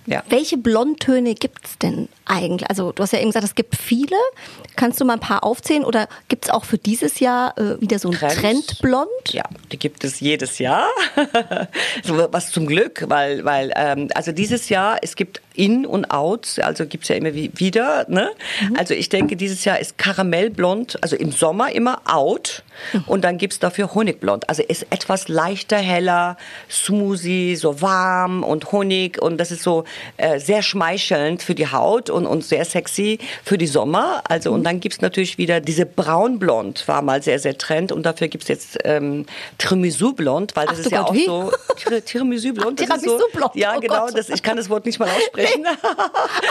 Ja. 0.07 0.23
Welche 0.29 0.57
Blondtöne 0.57 1.35
gibt's 1.35 1.79
denn 1.79 2.09
eigentlich? 2.25 2.69
Also 2.69 2.93
du 2.93 3.03
hast 3.03 3.13
ja 3.13 3.19
eben 3.19 3.29
gesagt, 3.29 3.45
es 3.45 3.55
gibt 3.55 3.77
viele. 3.77 4.17
Kannst 4.77 5.01
du 5.01 5.05
mal 5.05 5.15
ein 5.15 5.21
paar 5.21 5.45
aufzählen 5.45 5.85
oder 5.85 6.09
gibt's 6.29 6.51
auch 6.51 6.65
für 6.65 6.79
dieses 6.79 7.21
Jahr 7.21 7.59
äh, 7.59 7.81
wieder 7.81 7.99
so 7.99 8.11
ein 8.11 8.15
Trend. 8.15 8.35
Trendblond? 8.35 9.09
Ja, 9.31 9.45
die 9.73 9.79
gibt 9.79 10.05
es 10.05 10.21
jedes 10.21 10.59
Jahr. 10.59 10.87
was 12.05 12.53
zum 12.53 12.67
Glück, 12.67 13.05
weil, 13.09 13.45
weil 13.45 13.73
ähm, 13.75 14.09
also 14.15 14.33
dieses 14.33 14.69
Jahr, 14.69 14.99
es 15.03 15.17
gibt 15.17 15.41
In 15.57 15.87
und 15.87 16.11
Outs, 16.11 16.59
also 16.59 16.87
gibt's 16.87 17.09
ja 17.09 17.17
immer 17.17 17.35
wieder. 17.35 18.07
Ne? 18.09 18.31
Mhm. 18.63 18.77
Also 18.77 18.95
ich 18.95 19.09
denke, 19.09 19.37
dieses 19.37 19.65
Jahr 19.65 19.79
ist 19.79 19.99
Karamellblond, 19.99 21.03
also 21.03 21.17
im 21.17 21.33
Sommer 21.33 21.73
immer 21.73 22.01
Out 22.05 22.63
mhm. 22.93 23.05
und 23.07 23.25
dann 23.25 23.39
gibt's 23.39 23.59
dafür 23.59 23.95
Honigblond. 23.95 24.49
Also 24.49 24.63
ist 24.63 24.87
etwas 24.91 25.29
leichter, 25.29 25.79
heller, 25.79 26.37
smoothie, 26.71 27.57
so 27.57 27.81
warm 27.81 28.43
und 28.43 28.73
Honig 28.73 29.21
und 29.21 29.39
das 29.39 29.51
ist 29.51 29.63
so 29.63 29.85
äh, 30.17 30.39
sehr 30.39 30.63
schmeichelnd 30.63 31.43
für 31.43 31.55
die 31.55 31.71
Haut 31.71 32.11
und, 32.11 32.27
und 32.27 32.45
sehr 32.45 32.65
sexy 32.65 33.19
für 33.45 33.59
die 33.59 33.67
Sommer. 33.67 34.23
Also 34.29 34.53
und 34.53 34.61
mhm. 34.61 34.65
dann 34.65 34.81
gibt's 34.81 35.01
natürlich 35.01 35.39
wieder 35.39 35.61
diese 35.61 35.87
Braunblond, 35.87 36.87
war 36.89 37.03
mal 37.03 37.23
sehr, 37.23 37.39
sehr 37.39 37.57
trend 37.59 37.93
und 37.93 38.05
dafür 38.05 38.29
gibt's 38.29 38.49
jetzt 38.49 38.79
ähm, 38.85 39.27
Tiramisu 39.59 40.13
Blond, 40.13 40.57
weil 40.57 40.67
das 40.67 40.81
Ach, 40.81 40.85
ist 40.85 40.91
ja 40.91 41.03
Gott, 41.03 41.11
auch 41.11 41.15
wie? 41.15 41.25
so 41.25 41.53
Tiramisu 42.05 42.53
Blond. 42.53 42.81
Ach, 42.81 42.85
Tiramisu 42.85 43.19
so. 43.19 43.51
Ja, 43.55 43.75
oh 43.77 43.81
genau, 43.81 44.09
das, 44.11 44.29
ich 44.29 44.43
kann 44.43 44.57
das 44.57 44.69
Wort 44.71 44.87
nicht 44.87 44.99
mal 44.99 45.09
aussprechen. 45.09 45.46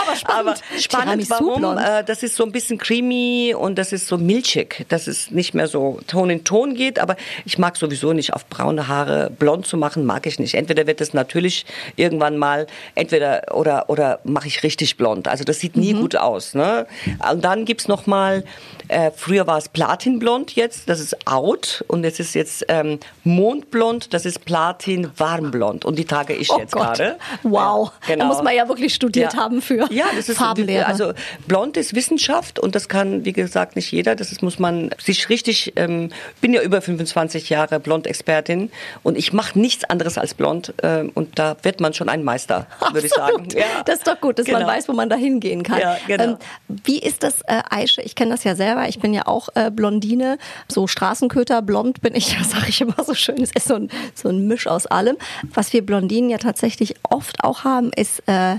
Aber 0.02 0.16
spannend. 0.16 0.60
Aber 0.68 0.80
spannend, 0.80 1.30
warum? 1.30 1.78
Äh, 1.78 2.04
das 2.04 2.22
ist 2.22 2.36
so 2.36 2.44
ein 2.44 2.52
bisschen 2.52 2.78
creamy 2.78 3.54
und 3.56 3.76
das 3.76 3.92
ist 3.92 4.06
so 4.06 4.18
milchig, 4.18 4.86
dass 4.88 5.06
es 5.06 5.30
nicht 5.30 5.54
mehr 5.54 5.68
so 5.68 6.00
Ton 6.06 6.30
in 6.30 6.44
Ton 6.44 6.74
geht, 6.74 6.98
aber 6.98 7.16
ich 7.44 7.58
mag 7.58 7.76
sowieso 7.76 8.12
nicht 8.12 8.32
auf 8.32 8.46
braune 8.46 8.88
Haare 8.88 9.30
blond 9.30 9.66
zu 9.66 9.76
machen, 9.76 10.04
mag 10.04 10.26
ich 10.26 10.38
nicht. 10.38 10.54
Entweder 10.54 10.86
wird 10.86 11.00
es 11.00 11.14
natürlich 11.14 11.66
irgendwann 11.96 12.36
mal 12.36 12.66
entweder 12.94 13.54
oder 13.54 13.88
oder 13.88 14.20
mache 14.24 14.48
ich 14.48 14.62
richtig 14.62 14.96
blond. 14.96 15.28
Also 15.28 15.44
das 15.44 15.60
sieht 15.60 15.76
nie 15.76 15.94
mhm. 15.94 16.00
gut 16.00 16.16
aus. 16.16 16.54
Ne? 16.54 16.86
Und 17.30 17.44
dann 17.44 17.64
gibt's 17.64 17.88
noch 17.88 18.06
mal, 18.06 18.44
äh, 18.88 19.10
früher 19.14 19.46
war 19.46 19.58
es 19.58 19.68
Platinblond, 19.68 20.54
jetzt 20.54 20.88
das 20.88 21.00
ist 21.00 21.26
out 21.26 21.84
und 21.88 22.04
es 22.04 22.20
ist 22.20 22.34
jetzt 22.34 22.64
ähm, 22.68 22.98
Mondblond, 23.24 24.14
das 24.14 24.24
ist 24.26 24.44
Platin 24.44 25.10
warmblond 25.16 25.84
und 25.84 25.98
die 25.98 26.04
trage 26.04 26.34
ich 26.34 26.50
oh 26.50 26.58
jetzt 26.58 26.72
gerade. 26.72 27.16
Wow, 27.42 27.92
ja, 28.02 28.14
genau. 28.14 28.24
da 28.24 28.28
muss 28.28 28.42
man 28.42 28.54
ja 28.54 28.68
wirklich 28.68 28.94
studiert 28.94 29.34
ja. 29.34 29.40
haben 29.40 29.62
für 29.62 29.86
ja, 29.90 30.06
das 30.14 30.28
ist 30.28 30.38
Farbenlehre. 30.38 30.86
Also 30.86 31.12
blond 31.46 31.76
ist 31.76 31.94
Wissenschaft 31.94 32.58
und 32.58 32.74
das 32.74 32.88
kann, 32.88 33.24
wie 33.24 33.32
gesagt, 33.32 33.76
nicht 33.76 33.90
jeder. 33.90 34.14
Das 34.14 34.32
ist, 34.32 34.42
muss 34.42 34.58
man 34.58 34.90
sich 35.02 35.28
richtig. 35.28 35.72
Ähm, 35.76 36.10
bin 36.40 36.52
ja 36.52 36.62
über 36.62 36.80
25 36.80 37.50
Jahre 37.50 37.80
Blond-Expertin 37.80 38.70
und 39.02 39.16
ich 39.16 39.32
mache 39.32 39.58
nichts 39.58 39.84
anderes 39.84 40.18
als 40.18 40.34
blond 40.34 40.74
äh, 40.82 41.04
und 41.14 41.38
da 41.38 41.56
wird 41.62 41.80
man 41.80 41.94
schon 41.94 42.08
ein 42.08 42.22
Meister, 42.22 42.66
würde 42.92 43.06
ich 43.06 43.12
sagen. 43.12 43.48
Ja. 43.54 43.64
Das 43.84 43.98
ist 43.98 44.06
doch 44.06 44.20
gut, 44.20 44.38
dass 44.38 44.46
genau. 44.46 44.60
man 44.60 44.68
weiß, 44.68 44.88
wo 44.88 44.92
man 44.92 45.08
da 45.08 45.16
hingehen 45.16 45.62
kann. 45.62 45.80
Ja, 45.80 45.96
genau. 46.06 46.24
ähm, 46.24 46.36
wie 46.68 46.98
ist 46.98 47.22
das, 47.22 47.42
äh, 47.42 47.62
Aische? 47.70 48.02
Ich 48.02 48.14
kenne 48.14 48.32
das 48.32 48.44
ja 48.44 48.54
selber. 48.54 48.75
Ich 48.84 49.00
bin 49.00 49.14
ja 49.14 49.26
auch 49.26 49.48
äh, 49.54 49.70
Blondine, 49.70 50.38
so 50.68 50.86
Straßenköter 50.86 51.62
blond 51.62 52.00
bin 52.00 52.14
ich, 52.14 52.36
das 52.38 52.50
sage 52.50 52.66
ich 52.68 52.80
immer 52.80 53.02
so 53.04 53.14
schön. 53.14 53.42
Es 53.42 53.52
ist 53.52 53.68
so 53.68 53.74
ein, 53.74 53.90
so 54.14 54.28
ein 54.28 54.46
Misch 54.46 54.66
aus 54.66 54.86
allem. 54.86 55.16
Was 55.54 55.72
wir 55.72 55.84
Blondinen 55.84 56.30
ja 56.30 56.38
tatsächlich 56.38 56.94
oft 57.02 57.42
auch 57.42 57.64
haben, 57.64 57.90
ist 57.92 58.22
äh, 58.26 58.56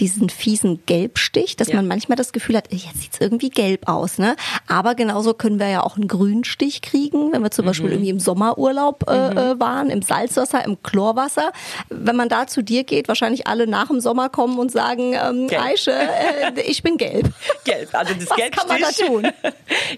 diesen 0.00 0.28
fiesen 0.28 0.82
Gelbstich, 0.86 1.56
dass 1.56 1.68
ja. 1.68 1.76
man 1.76 1.88
manchmal 1.88 2.16
das 2.16 2.32
Gefühl 2.32 2.56
hat, 2.56 2.72
jetzt 2.72 3.00
sieht's 3.00 3.18
irgendwie 3.20 3.50
gelb 3.50 3.88
aus. 3.88 4.18
Ne? 4.18 4.36
Aber 4.66 4.94
genauso 4.94 5.34
können 5.34 5.58
wir 5.58 5.68
ja 5.68 5.82
auch 5.82 5.96
einen 5.96 6.08
Grünstich 6.08 6.82
kriegen, 6.82 7.32
wenn 7.32 7.42
wir 7.42 7.50
zum 7.50 7.64
mhm. 7.64 7.68
Beispiel 7.68 7.90
irgendwie 7.92 8.10
im 8.10 8.20
Sommerurlaub 8.20 9.08
äh, 9.08 9.30
mhm. 9.30 9.36
Äh, 9.36 9.60
waren, 9.60 9.90
im 9.90 10.02
Salzwasser, 10.02 10.64
im 10.64 10.82
Chlorwasser. 10.82 11.52
Wenn 11.88 12.16
man 12.16 12.28
da 12.28 12.46
zu 12.46 12.62
dir 12.62 12.84
geht, 12.84 13.08
wahrscheinlich 13.08 13.46
alle 13.46 13.66
nach 13.66 13.88
dem 13.88 14.00
Sommer 14.00 14.28
kommen 14.28 14.58
und 14.58 14.70
sagen, 14.70 15.14
ähm, 15.14 15.48
Aische, 15.58 15.92
äh, 15.92 16.60
ich 16.62 16.82
bin 16.82 16.96
gelb. 16.96 17.32
Gelb, 17.64 17.88
also 17.92 18.14
das 18.14 18.30
Was 18.30 18.36
Gelbstich. 18.36 18.68
kann 18.68 18.68
man 18.68 18.80
da 18.80 18.90
tun? 18.90 19.52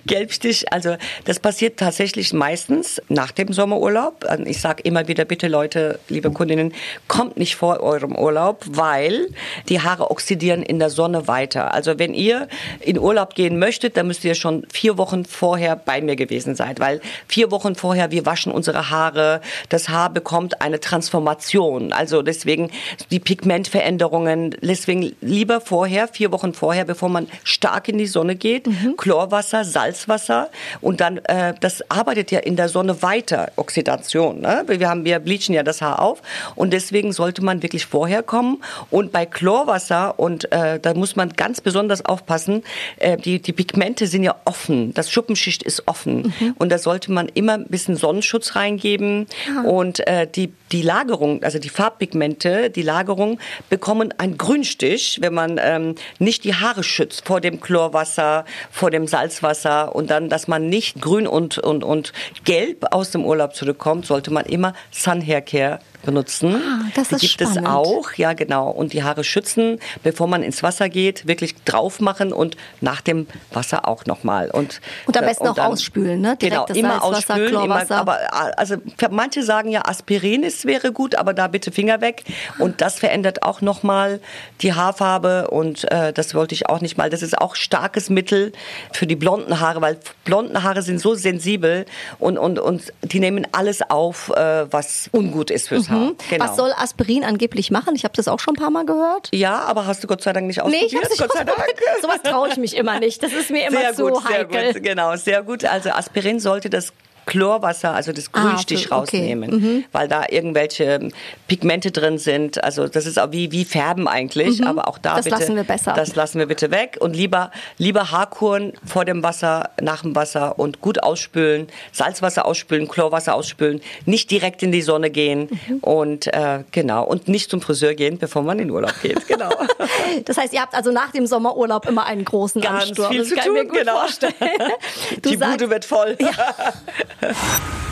Gelbstich, 0.06 0.72
also 0.72 0.96
das 1.24 1.40
passiert 1.40 1.78
tatsächlich 1.78 2.32
meistens 2.32 3.00
nach 3.08 3.30
dem 3.30 3.52
Sommerurlaub. 3.52 4.24
Also 4.26 4.44
ich 4.44 4.60
sage 4.60 4.82
immer 4.84 5.08
wieder, 5.08 5.24
bitte 5.24 5.48
Leute, 5.48 5.98
liebe 6.08 6.30
Kundinnen, 6.30 6.72
kommt 7.06 7.36
nicht 7.36 7.56
vor 7.56 7.80
eurem 7.80 8.16
Urlaub, 8.16 8.64
weil 8.66 9.28
die 9.68 9.80
Haare 9.80 10.10
oxidieren 10.10 10.62
in 10.62 10.78
der 10.78 10.90
Sonne 10.90 11.28
weiter. 11.28 11.74
Also 11.74 11.98
wenn 11.98 12.14
ihr 12.14 12.48
in 12.80 12.98
Urlaub 12.98 13.34
gehen 13.34 13.58
möchtet, 13.58 13.96
dann 13.96 14.06
müsst 14.06 14.24
ihr 14.24 14.34
schon 14.34 14.66
vier 14.72 14.96
Wochen 14.98 15.24
vorher 15.24 15.76
bei 15.76 16.00
mir 16.00 16.16
gewesen 16.16 16.54
sein, 16.54 16.76
weil 16.78 17.00
vier 17.26 17.50
Wochen 17.50 17.74
vorher 17.74 18.10
wir 18.10 18.24
waschen 18.26 18.52
unsere 18.52 18.90
Haare, 18.90 19.40
das 19.68 19.88
Haar 19.88 20.10
bekommt 20.10 20.62
eine 20.62 20.80
Transformation. 20.80 21.92
Also 21.92 22.22
deswegen 22.22 22.70
die 23.10 23.20
Pigmentveränderungen, 23.20 24.56
deswegen 24.62 25.14
lieber 25.20 25.60
vorher, 25.60 26.08
vier 26.08 26.32
Wochen 26.32 26.54
vorher, 26.54 26.84
bevor 26.84 27.08
man 27.08 27.28
stark 27.44 27.88
in 27.88 27.98
die 27.98 28.06
Sonne 28.06 28.36
geht, 28.36 28.66
mhm. 28.66 28.96
Chlorwasser 28.96 29.47
Chlorwasser, 29.48 29.64
Salzwasser 29.64 30.50
und 30.80 31.00
dann, 31.00 31.18
äh, 31.24 31.54
das 31.60 31.82
arbeitet 31.90 32.30
ja 32.30 32.40
in 32.40 32.56
der 32.56 32.68
Sonne 32.68 33.02
weiter, 33.02 33.50
Oxidation. 33.56 34.40
Ne? 34.40 34.64
Wir, 34.66 34.88
haben, 34.88 35.04
wir 35.04 35.18
bleachen 35.18 35.54
ja 35.54 35.62
das 35.62 35.80
Haar 35.80 36.00
auf 36.00 36.22
und 36.54 36.72
deswegen 36.72 37.12
sollte 37.12 37.42
man 37.42 37.62
wirklich 37.62 37.86
vorher 37.86 38.22
kommen 38.22 38.62
und 38.90 39.12
bei 39.12 39.26
Chlorwasser 39.26 40.18
und 40.18 40.50
äh, 40.52 40.78
da 40.80 40.94
muss 40.94 41.16
man 41.16 41.30
ganz 41.30 41.60
besonders 41.60 42.04
aufpassen, 42.04 42.62
äh, 42.98 43.16
die, 43.16 43.40
die 43.40 43.52
Pigmente 43.52 44.06
sind 44.06 44.22
ja 44.22 44.34
offen, 44.44 44.94
das 44.94 45.10
Schuppenschicht 45.10 45.62
ist 45.62 45.86
offen 45.86 46.34
mhm. 46.38 46.54
und 46.58 46.70
da 46.70 46.78
sollte 46.78 47.12
man 47.12 47.28
immer 47.28 47.54
ein 47.54 47.66
bisschen 47.66 47.96
Sonnenschutz 47.96 48.54
reingeben 48.54 49.26
ah. 49.56 49.68
und 49.68 50.06
äh, 50.06 50.26
die, 50.26 50.52
die 50.72 50.82
Lagerung, 50.82 51.42
also 51.42 51.58
die 51.58 51.68
Farbpigmente, 51.68 52.70
die 52.70 52.82
Lagerung 52.82 53.38
bekommen 53.70 54.12
einen 54.18 54.38
Grünstich, 54.38 55.18
wenn 55.20 55.34
man 55.34 55.60
ähm, 55.62 55.94
nicht 56.18 56.44
die 56.44 56.54
Haare 56.54 56.82
schützt 56.82 57.26
vor 57.26 57.40
dem 57.40 57.60
Chlorwasser, 57.60 58.44
vor 58.70 58.90
dem 58.90 59.06
Salzwasser 59.06 59.94
und 59.94 60.10
dann, 60.10 60.28
dass 60.28 60.48
man 60.48 60.68
nicht 60.68 61.00
grün 61.00 61.26
und, 61.26 61.58
und, 61.58 61.84
und 61.84 62.12
gelb 62.44 62.86
aus 62.92 63.10
dem 63.10 63.24
Urlaub 63.24 63.54
zurückkommt, 63.54 64.06
sollte 64.06 64.30
man 64.30 64.46
immer 64.46 64.74
Sun 64.90 65.20
Hair 65.20 65.42
Care 65.42 65.80
benutzen. 66.08 66.54
Ah, 66.54 66.86
das 66.94 67.12
ist 67.12 67.20
die 67.20 67.26
gibt 67.26 67.42
spannend. 67.42 67.68
es 67.68 67.74
auch, 67.74 68.14
ja 68.14 68.32
genau. 68.32 68.70
Und 68.70 68.94
die 68.94 69.02
Haare 69.02 69.24
schützen, 69.24 69.78
bevor 70.02 70.26
man 70.26 70.42
ins 70.42 70.62
Wasser 70.62 70.88
geht, 70.88 71.26
wirklich 71.26 71.54
drauf 71.64 72.00
machen 72.00 72.32
und 72.32 72.56
nach 72.80 73.02
dem 73.02 73.26
Wasser 73.52 73.86
auch 73.86 74.06
nochmal. 74.06 74.50
Und, 74.50 74.80
und 75.04 75.18
am 75.18 75.26
besten 75.26 75.48
und 75.48 75.58
dann, 75.58 75.66
auch 75.66 75.72
ausspülen, 75.72 76.22
ne? 76.22 76.36
Direkt 76.40 76.68
genau, 76.68 76.78
immer 76.78 77.04
ausspülen. 77.04 77.62
Immer, 77.62 77.90
aber 77.90 78.18
also 78.58 78.76
manche 79.10 79.42
sagen 79.42 79.68
ja, 79.68 79.82
Aspirin 79.84 80.44
ist 80.44 80.64
wäre 80.64 80.92
gut, 80.92 81.14
aber 81.14 81.34
da 81.34 81.46
bitte 81.46 81.72
Finger 81.72 82.00
weg. 82.00 82.24
Und 82.58 82.80
das 82.80 82.98
verändert 82.98 83.42
auch 83.42 83.60
nochmal 83.60 84.20
die 84.62 84.72
Haarfarbe 84.72 85.48
und 85.50 85.90
äh, 85.92 86.14
das 86.14 86.34
wollte 86.34 86.54
ich 86.54 86.70
auch 86.70 86.80
nicht 86.80 86.96
mal. 86.96 87.10
Das 87.10 87.20
ist 87.20 87.36
auch 87.36 87.54
starkes 87.54 88.08
Mittel 88.08 88.52
für 88.92 89.06
die 89.06 89.16
blonden 89.16 89.60
Haare, 89.60 89.82
weil 89.82 89.98
blonden 90.24 90.62
Haare 90.62 90.80
sind 90.80 91.00
so 91.00 91.14
sensibel 91.14 91.84
und, 92.18 92.38
und, 92.38 92.58
und 92.58 92.94
die 93.02 93.20
nehmen 93.20 93.46
alles 93.52 93.82
auf, 93.90 94.30
äh, 94.30 94.72
was 94.72 95.10
ungut 95.12 95.50
ist 95.50 95.68
fürs 95.68 95.90
Haar. 95.90 95.97
Mhm. 95.98 96.16
Genau. 96.30 96.44
Was 96.44 96.56
soll 96.56 96.72
Aspirin 96.76 97.24
angeblich 97.24 97.70
machen? 97.70 97.94
Ich 97.94 98.04
habe 98.04 98.14
das 98.14 98.28
auch 98.28 98.40
schon 98.40 98.54
ein 98.54 98.58
paar 98.58 98.70
Mal 98.70 98.86
gehört. 98.86 99.28
Ja, 99.32 99.60
aber 99.60 99.86
hast 99.86 100.02
du 100.02 100.06
Gott 100.06 100.22
sei 100.22 100.32
Dank 100.32 100.46
nicht 100.46 100.60
ausprobiert? 100.60 100.82
Nee, 100.82 100.88
ich 100.88 100.96
hab's 100.96 101.10
nicht 101.10 101.20
Gott 101.20 101.32
sei 101.32 101.44
Dank. 101.44 101.58
Sowas 102.02 102.22
traue 102.22 102.48
ich 102.48 102.56
mich 102.56 102.76
immer 102.76 102.98
nicht. 103.00 103.22
Das 103.22 103.32
ist 103.32 103.50
mir 103.50 103.66
immer 103.68 103.80
sehr 103.80 103.94
zu 103.94 104.08
gut, 104.08 104.28
heikel. 104.28 104.60
Sehr 104.60 104.72
gut, 104.74 104.82
genau, 104.82 105.16
sehr 105.16 105.42
gut. 105.42 105.64
Also 105.64 105.90
Aspirin 105.90 106.40
sollte 106.40 106.70
das 106.70 106.92
Chlorwasser, 107.28 107.92
also 107.92 108.12
das 108.12 108.30
ah, 108.32 108.40
Grünstich 108.40 108.90
ah, 108.90 109.00
okay. 109.00 109.18
rausnehmen, 109.18 109.50
mhm. 109.50 109.84
weil 109.92 110.08
da 110.08 110.24
irgendwelche 110.30 111.10
Pigmente 111.46 111.90
drin 111.90 112.16
sind. 112.16 112.64
Also 112.64 112.88
das 112.88 113.04
ist 113.04 113.18
auch 113.18 113.32
wie, 113.32 113.52
wie 113.52 113.66
Färben 113.66 114.08
eigentlich, 114.08 114.60
mhm. 114.60 114.66
aber 114.66 114.88
auch 114.88 114.96
da 114.96 115.16
das 115.16 115.24
bitte. 115.24 115.36
Das 115.36 115.40
lassen 115.40 115.56
wir 115.56 115.64
besser. 115.64 115.92
Das 115.92 116.16
lassen 116.16 116.38
wir 116.38 116.46
bitte 116.46 116.70
weg 116.70 116.96
und 117.00 117.14
lieber, 117.14 117.50
lieber 117.76 118.10
Haarkuren 118.10 118.72
vor 118.82 119.04
dem 119.04 119.22
Wasser, 119.22 119.70
nach 119.80 120.02
dem 120.02 120.16
Wasser 120.16 120.58
und 120.58 120.80
gut 120.80 121.02
ausspülen, 121.02 121.68
Salzwasser 121.92 122.46
ausspülen, 122.46 122.88
Chlorwasser 122.88 123.34
ausspülen, 123.34 123.82
nicht 124.06 124.30
direkt 124.30 124.62
in 124.62 124.72
die 124.72 124.82
Sonne 124.82 125.10
gehen 125.10 125.50
mhm. 125.68 125.78
und 125.80 126.26
äh, 126.28 126.64
genau 126.70 127.04
und 127.04 127.28
nicht 127.28 127.50
zum 127.50 127.60
Friseur 127.60 127.92
gehen, 127.92 128.16
bevor 128.16 128.40
man 128.42 128.58
in 128.58 128.70
Urlaub 128.70 128.94
geht. 129.02 129.28
Genau. 129.28 129.50
das 130.24 130.38
heißt, 130.38 130.54
ihr 130.54 130.62
habt 130.62 130.74
also 130.74 130.92
nach 130.92 131.12
dem 131.12 131.26
Sommerurlaub 131.26 131.86
immer 131.86 132.06
einen 132.06 132.24
großen 132.24 132.62
Ganz 132.62 132.84
Ansturm. 132.84 133.10
Viel 133.10 133.18
das 133.18 133.28
zu 133.28 133.36
tun, 133.36 133.52
mir 133.52 133.66
gut 133.66 133.80
genau. 133.80 133.98
vorstellen. 133.98 134.32
die 135.24 135.36
sagst, 135.36 135.58
Bude 135.58 135.70
wird 135.70 135.84
voll. 135.84 136.16
Ja. 136.18 136.30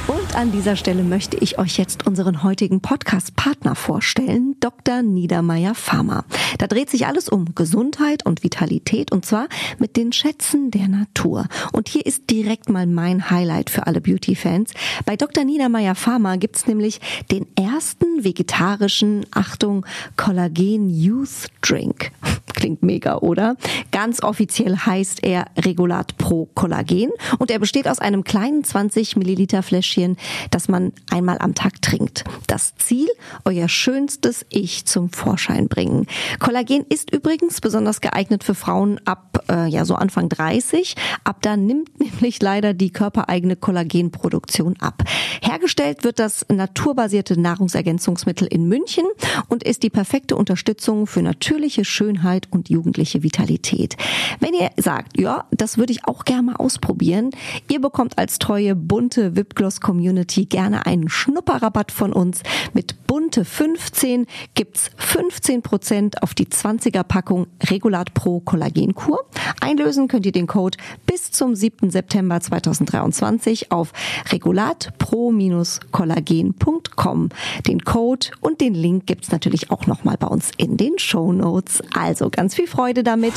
Und 0.06 0.37
an 0.37 0.52
dieser 0.52 0.76
Stelle 0.76 1.02
möchte 1.02 1.37
ich 1.37 1.59
euch 1.59 1.78
jetzt 1.78 2.06
unseren 2.06 2.45
heutigen 2.45 2.80
Podcast-Partner 2.80 3.75
vorstellen, 3.75 4.54
Dr. 4.61 5.02
Niedermeyer 5.02 5.75
Pharma. 5.75 6.25
Da 6.59 6.68
dreht 6.68 6.90
sich 6.90 7.06
alles 7.06 7.28
um 7.28 7.56
Gesundheit 7.56 8.25
und 8.25 8.45
Vitalität 8.45 9.11
und 9.11 9.26
zwar 9.26 9.49
mit 9.78 9.97
den 9.97 10.12
Schätzen 10.12 10.71
der 10.71 10.87
Natur. 10.87 11.49
Und 11.73 11.88
hier 11.88 12.06
ist 12.06 12.30
direkt 12.30 12.68
mal 12.68 12.87
mein 12.87 13.30
Highlight 13.30 13.68
für 13.68 13.88
alle 13.88 14.00
Beauty-Fans. 14.00 14.75
Bei 15.06 15.16
Dr. 15.16 15.45
Niedermeyer 15.45 15.97
Pharma 15.97 16.37
gibt's 16.37 16.68
nämlich 16.68 17.00
den 17.33 17.47
ersten 17.56 18.23
vegetarischen, 18.23 19.26
Achtung, 19.33 19.85
Kollagen 20.16 20.88
Youth 20.88 21.49
Drink. 21.62 22.12
Klingt 22.56 22.82
mega, 22.82 23.18
oder? 23.18 23.56
Ganz 23.92 24.22
offiziell 24.22 24.78
heißt 24.78 25.22
er 25.22 25.44
Regulat 25.58 26.16
Pro 26.16 26.46
Kollagen 26.54 27.10
und 27.38 27.50
er 27.50 27.58
besteht 27.58 27.86
aus 27.86 27.98
einem 27.98 28.25
kleinen 28.25 28.64
20 28.64 29.14
Milliliter 29.16 29.62
Fläschchen, 29.62 30.16
das 30.50 30.66
man 30.66 30.92
einmal 31.10 31.38
am 31.38 31.54
Tag 31.54 31.82
trinkt. 31.82 32.25
Das 32.46 32.75
Ziel, 32.76 33.08
euer 33.44 33.68
schönstes 33.68 34.46
Ich 34.48 34.86
zum 34.86 35.10
Vorschein 35.10 35.68
bringen. 35.68 36.06
Kollagen 36.38 36.86
ist 36.88 37.12
übrigens 37.12 37.60
besonders 37.60 38.00
geeignet 38.00 38.42
für 38.42 38.54
Frauen 38.54 39.02
ab 39.04 39.44
äh, 39.50 39.68
ja 39.68 39.84
so 39.84 39.94
Anfang 39.94 40.30
30. 40.30 40.96
Ab 41.25 41.38
da 41.42 41.58
nimmt 41.58 42.00
nämlich 42.00 42.40
leider 42.40 42.72
die 42.72 42.90
körpereigene 42.90 43.56
Kollagenproduktion 43.56 44.76
ab. 44.80 45.02
Hergestellt 45.42 46.04
wird 46.04 46.18
das 46.18 46.46
naturbasierte 46.48 47.38
Nahrungsergänzungsmittel 47.38 48.48
in 48.48 48.66
München 48.66 49.04
und 49.48 49.62
ist 49.62 49.82
die 49.82 49.90
perfekte 49.90 50.36
Unterstützung 50.36 51.06
für 51.06 51.20
natürliche 51.20 51.84
Schönheit 51.84 52.45
und 52.50 52.68
jugendliche 52.68 53.22
Vitalität. 53.22 53.96
Wenn 54.40 54.54
ihr 54.54 54.70
sagt, 54.76 55.18
ja, 55.18 55.44
das 55.50 55.78
würde 55.78 55.92
ich 55.92 56.06
auch 56.06 56.24
gerne 56.24 56.42
mal 56.42 56.56
ausprobieren, 56.56 57.30
ihr 57.70 57.80
bekommt 57.80 58.18
als 58.18 58.38
treue 58.38 58.74
bunte 58.74 59.36
Wipgloss 59.36 59.80
Community 59.80 60.44
gerne 60.44 60.86
einen 60.86 61.08
Schnupperrabatt 61.08 61.92
von 61.92 62.12
uns. 62.12 62.42
Mit 62.72 63.06
bunte 63.06 63.44
15 63.44 64.26
gibt's 64.54 64.90
15 64.96 65.62
Prozent 65.62 66.22
auf 66.22 66.34
die 66.34 66.46
20er 66.46 67.02
Packung 67.02 67.46
Regulat 67.64 68.14
Pro 68.14 68.40
Kollagenkur. 68.40 69.26
Einlösen 69.60 70.08
könnt 70.08 70.26
ihr 70.26 70.32
den 70.32 70.46
Code 70.46 70.78
bis 71.06 71.30
zum 71.30 71.54
7. 71.54 71.90
September 71.90 72.40
2023 72.40 73.72
auf 73.72 73.92
regulatpro-kollagen.com. 74.30 77.28
Den 77.66 77.84
Code 77.84 78.26
und 78.40 78.60
den 78.60 78.74
Link 78.74 79.06
gibt's 79.06 79.30
natürlich 79.30 79.70
auch 79.70 79.86
nochmal 79.86 80.16
bei 80.18 80.26
uns 80.26 80.50
in 80.56 80.76
den 80.76 80.98
Show 80.98 81.32
Notes. 81.32 81.80
Also 81.94 82.28
ganz 82.37 82.55
viel 82.55 82.69
Freude 82.69 83.02
damit. 83.02 83.35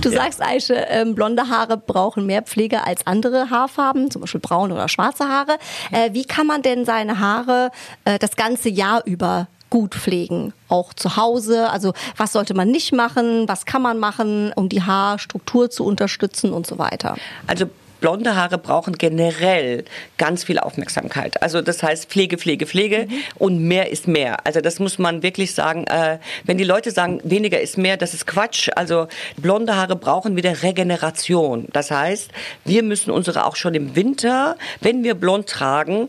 Du 0.00 0.10
ja. 0.10 0.22
sagst, 0.22 0.42
Aische, 0.42 0.74
ähm, 0.74 1.14
blonde 1.14 1.48
Haare 1.48 1.78
brauchen 1.78 2.26
mehr 2.26 2.42
Pflege 2.42 2.86
als 2.86 3.06
andere 3.06 3.50
Haarfarben, 3.50 4.10
zum 4.10 4.20
Beispiel 4.20 4.40
braune 4.40 4.74
oder 4.74 4.88
schwarze 4.88 5.26
Haare. 5.28 5.58
Äh, 5.90 6.12
wie 6.12 6.24
kann 6.24 6.46
man 6.46 6.62
denn 6.62 6.84
seine 6.84 7.18
Haare 7.18 7.70
äh, 8.04 8.18
das 8.18 8.36
ganze 8.36 8.68
Jahr 8.68 9.02
über 9.06 9.48
gut 9.70 9.94
pflegen, 9.94 10.52
auch 10.68 10.94
zu 10.94 11.16
Hause. 11.16 11.70
Also 11.70 11.92
was 12.16 12.32
sollte 12.32 12.54
man 12.54 12.70
nicht 12.70 12.92
machen, 12.92 13.48
was 13.48 13.66
kann 13.66 13.82
man 13.82 13.98
machen, 13.98 14.52
um 14.54 14.68
die 14.68 14.82
Haarstruktur 14.82 15.70
zu 15.70 15.84
unterstützen 15.84 16.52
und 16.52 16.66
so 16.66 16.78
weiter. 16.78 17.16
Also 17.48 17.66
blonde 18.00 18.36
Haare 18.36 18.58
brauchen 18.58 18.96
generell 18.98 19.84
ganz 20.18 20.44
viel 20.44 20.58
Aufmerksamkeit. 20.58 21.42
Also 21.42 21.62
das 21.62 21.82
heißt 21.82 22.10
Pflege, 22.10 22.38
Pflege, 22.38 22.66
Pflege 22.66 23.06
mhm. 23.08 23.22
und 23.36 23.62
mehr 23.62 23.90
ist 23.90 24.08
mehr. 24.08 24.46
Also 24.46 24.60
das 24.60 24.78
muss 24.78 24.98
man 24.98 25.22
wirklich 25.22 25.54
sagen. 25.54 25.84
Äh, 25.84 26.18
wenn 26.44 26.58
die 26.58 26.64
Leute 26.64 26.90
sagen, 26.90 27.20
weniger 27.24 27.60
ist 27.60 27.78
mehr, 27.78 27.96
das 27.96 28.14
ist 28.14 28.26
Quatsch. 28.26 28.68
Also 28.74 29.08
blonde 29.36 29.76
Haare 29.76 29.96
brauchen 29.96 30.36
wieder 30.36 30.62
Regeneration. 30.62 31.66
Das 31.72 31.90
heißt, 31.90 32.30
wir 32.64 32.82
müssen 32.82 33.10
unsere 33.10 33.46
auch 33.46 33.56
schon 33.56 33.74
im 33.74 33.96
Winter, 33.96 34.56
wenn 34.80 35.04
wir 35.04 35.14
blond 35.14 35.48
tragen, 35.48 36.08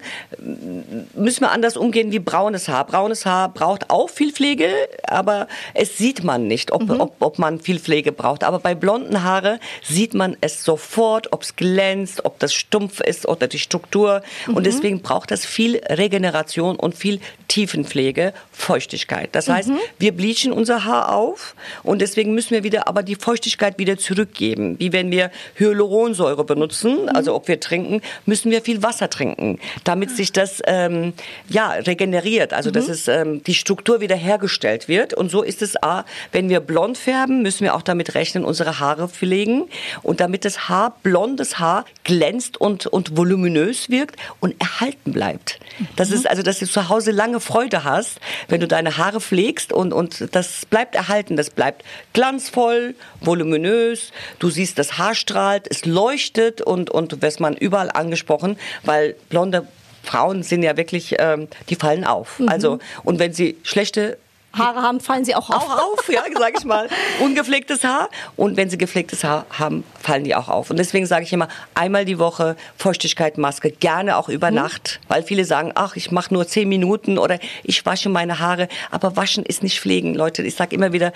müssen 1.14 1.42
wir 1.42 1.52
anders 1.52 1.78
umgehen 1.78 2.12
wie 2.12 2.20
braunes 2.20 2.68
Haar. 2.68 2.86
Braunes 2.86 3.26
Haar 3.26 3.50
braucht 3.50 3.90
auch 3.90 4.10
viel 4.10 4.32
Pflege, 4.32 4.70
aber 5.04 5.48
es 5.74 5.98
sieht 5.98 6.24
man 6.24 6.48
nicht, 6.48 6.72
ob, 6.72 6.84
mhm. 6.84 7.02
ob, 7.02 7.16
ob 7.20 7.40
man 7.40 7.60
viel 7.60 7.80
Pflege 7.80 8.12
braucht. 8.12 8.44
Aber 8.44 8.60
bei 8.60 8.76
blonden 8.76 9.24
Haare 9.24 9.60
sieht 9.84 10.14
man 10.14 10.38
es 10.42 10.64
sofort, 10.64 11.34
ob 11.34 11.44
es 11.44 11.56
glänzt, 11.78 12.26
ob 12.26 12.40
das 12.40 12.56
stumpf 12.56 13.02
ist 13.02 13.28
oder 13.28 13.48
die 13.48 13.60
Struktur. 13.60 14.24
Mhm. 14.48 14.56
Und 14.56 14.66
deswegen 14.66 15.02
braucht 15.02 15.30
das 15.30 15.46
viel 15.46 15.78
Regeneration 15.78 16.76
und 16.76 16.96
viel 16.96 17.20
Tiefenpflege, 17.48 18.34
Feuchtigkeit. 18.52 19.30
Das 19.34 19.48
heißt, 19.48 19.70
mhm. 19.70 19.78
wir 20.00 20.12
bleachen 20.12 20.52
unser 20.52 20.86
Haar 20.86 21.14
auf 21.14 21.54
und 21.84 22.02
deswegen 22.02 22.34
müssen 22.34 22.52
wir 22.52 22.64
wieder 22.64 22.88
aber 22.88 23.04
die 23.04 23.16
Feuchtigkeit 23.16 23.78
wieder 23.78 23.98
zurückgeben. 23.98 24.80
Wie 24.80 24.92
wenn 24.92 25.12
wir 25.12 25.30
Hyaluronsäure 25.56 26.44
benutzen, 26.44 27.04
mhm. 27.04 27.10
also 27.10 27.36
ob 27.36 27.48
wir 27.48 27.60
trinken, 27.60 28.02
müssen 28.26 28.50
wir 28.50 28.64
viel 28.64 28.82
Wasser 28.82 29.12
trinken, 29.12 29.60
damit 29.84 30.10
sich 30.10 30.32
das 30.32 30.64
ähm, 30.66 31.14
ja 31.48 31.74
regeneriert, 31.74 32.54
also 32.54 32.72
dass 32.72 32.88
mhm. 32.88 32.94
es 32.94 33.08
ähm, 33.08 33.44
die 33.44 33.54
Struktur 33.54 34.02
wieder 34.02 34.16
hergestellt 34.16 34.88
wird. 34.88 35.14
Und 35.14 35.30
so 35.30 35.44
ist 35.44 35.62
es, 35.62 35.82
A, 35.84 36.06
wenn 36.32 36.50
wir 36.50 36.60
blond 36.60 36.98
färben, 36.98 37.44
müssen 37.44 37.64
wir 37.66 37.76
auch 37.76 37.84
damit 37.84 38.16
rechnen, 38.16 38.44
unsere 38.44 38.80
Haare 38.80 39.08
pflegen 39.08 39.70
und 40.02 40.20
damit 40.20 40.44
das 40.44 40.70
Haar 40.70 40.98
blondes 41.04 41.60
Haar 41.60 41.67
Haar 41.68 41.86
glänzt 42.04 42.60
und, 42.60 42.86
und 42.88 43.18
voluminös 43.18 43.90
wirkt 43.90 44.16
und 44.40 44.60
erhalten 44.62 45.12
bleibt. 45.12 45.60
Das 45.96 46.12
ist 46.12 46.28
also, 46.28 46.42
dass 46.42 46.60
du 46.60 46.66
zu 46.66 46.90
Hause 46.90 47.12
lange 47.12 47.40
Freude 47.40 47.84
hast, 47.84 48.20
wenn 48.48 48.62
du 48.62 48.68
deine 48.68 48.98
Haare 48.98 49.20
pflegst 49.20 49.74
und, 49.74 49.94
und 49.94 50.34
das 50.34 50.66
bleibt 50.66 50.96
erhalten. 50.96 51.36
Das 51.36 51.50
bleibt 51.50 51.84
glanzvoll, 52.14 52.96
voluminös. 53.20 54.12
Du 54.40 54.50
siehst, 54.50 54.80
das 54.80 54.98
Haar 54.98 55.16
strahlt, 55.16 55.68
es 55.70 55.86
leuchtet 55.86 56.62
und, 56.62 56.90
und 56.90 57.22
wirst 57.22 57.40
man 57.40 57.56
überall 57.56 57.92
angesprochen, 57.92 58.58
weil 58.84 59.16
blonde 59.30 59.68
Frauen 60.04 60.44
sind 60.44 60.64
ja 60.64 60.78
wirklich, 60.78 61.16
ähm, 61.20 61.50
die 61.70 61.76
fallen 61.76 62.06
auf. 62.06 62.40
Mhm. 62.40 62.50
Also, 62.50 62.80
und 63.04 63.20
wenn 63.20 63.34
sie 63.34 63.58
schlechte 63.64 64.18
Haare 64.58 64.82
haben, 64.82 65.00
fallen 65.00 65.26
sie 65.26 65.36
auch 65.36 65.50
auf. 65.50 65.64
Auch 65.64 65.94
auf, 65.94 66.10
ja, 66.10 66.24
sage 66.38 66.56
ich 66.58 66.66
mal. 66.66 66.88
Ungepflegtes 67.20 67.84
Haar. 67.84 68.10
Und 68.36 68.58
wenn 68.58 68.70
sie 68.70 68.78
gepflegtes 68.78 69.24
Haar 69.24 69.46
haben, 69.58 69.84
fallen 70.00 70.24
die 70.24 70.36
auch 70.36 70.50
auf. 70.50 70.70
Und 70.70 70.78
deswegen 70.78 71.06
sage 71.06 71.24
ich 71.24 71.34
immer, 71.34 71.48
einmal 71.74 72.06
die 72.06 72.20
Woche 72.20 72.56
Feuchtigkeit, 72.78 73.38
Maske, 73.38 73.72
gerne 73.72 74.18
auch 74.18 74.30
über 74.30 74.50
mhm. 74.50 74.58
Nacht. 74.58 75.00
Weil 75.08 75.24
viele 75.24 75.46
sagen, 75.46 75.72
ach, 75.76 75.96
ich 75.96 76.12
mache 76.12 76.34
nur 76.34 76.48
zehn 76.48 76.70
Minuten 76.70 77.18
oder 77.18 77.40
ich 77.64 77.86
wasche 77.86 78.10
meine 78.10 78.40
Haare. 78.40 78.68
Aber 78.92 79.16
waschen 79.16 79.46
ist 79.46 79.64
nicht 79.64 79.80
pflegen, 79.80 80.16
Leute. 80.16 80.44
Ich 80.44 80.56
sage 80.56 80.76
immer 80.76 80.94
wieder, 80.94 81.14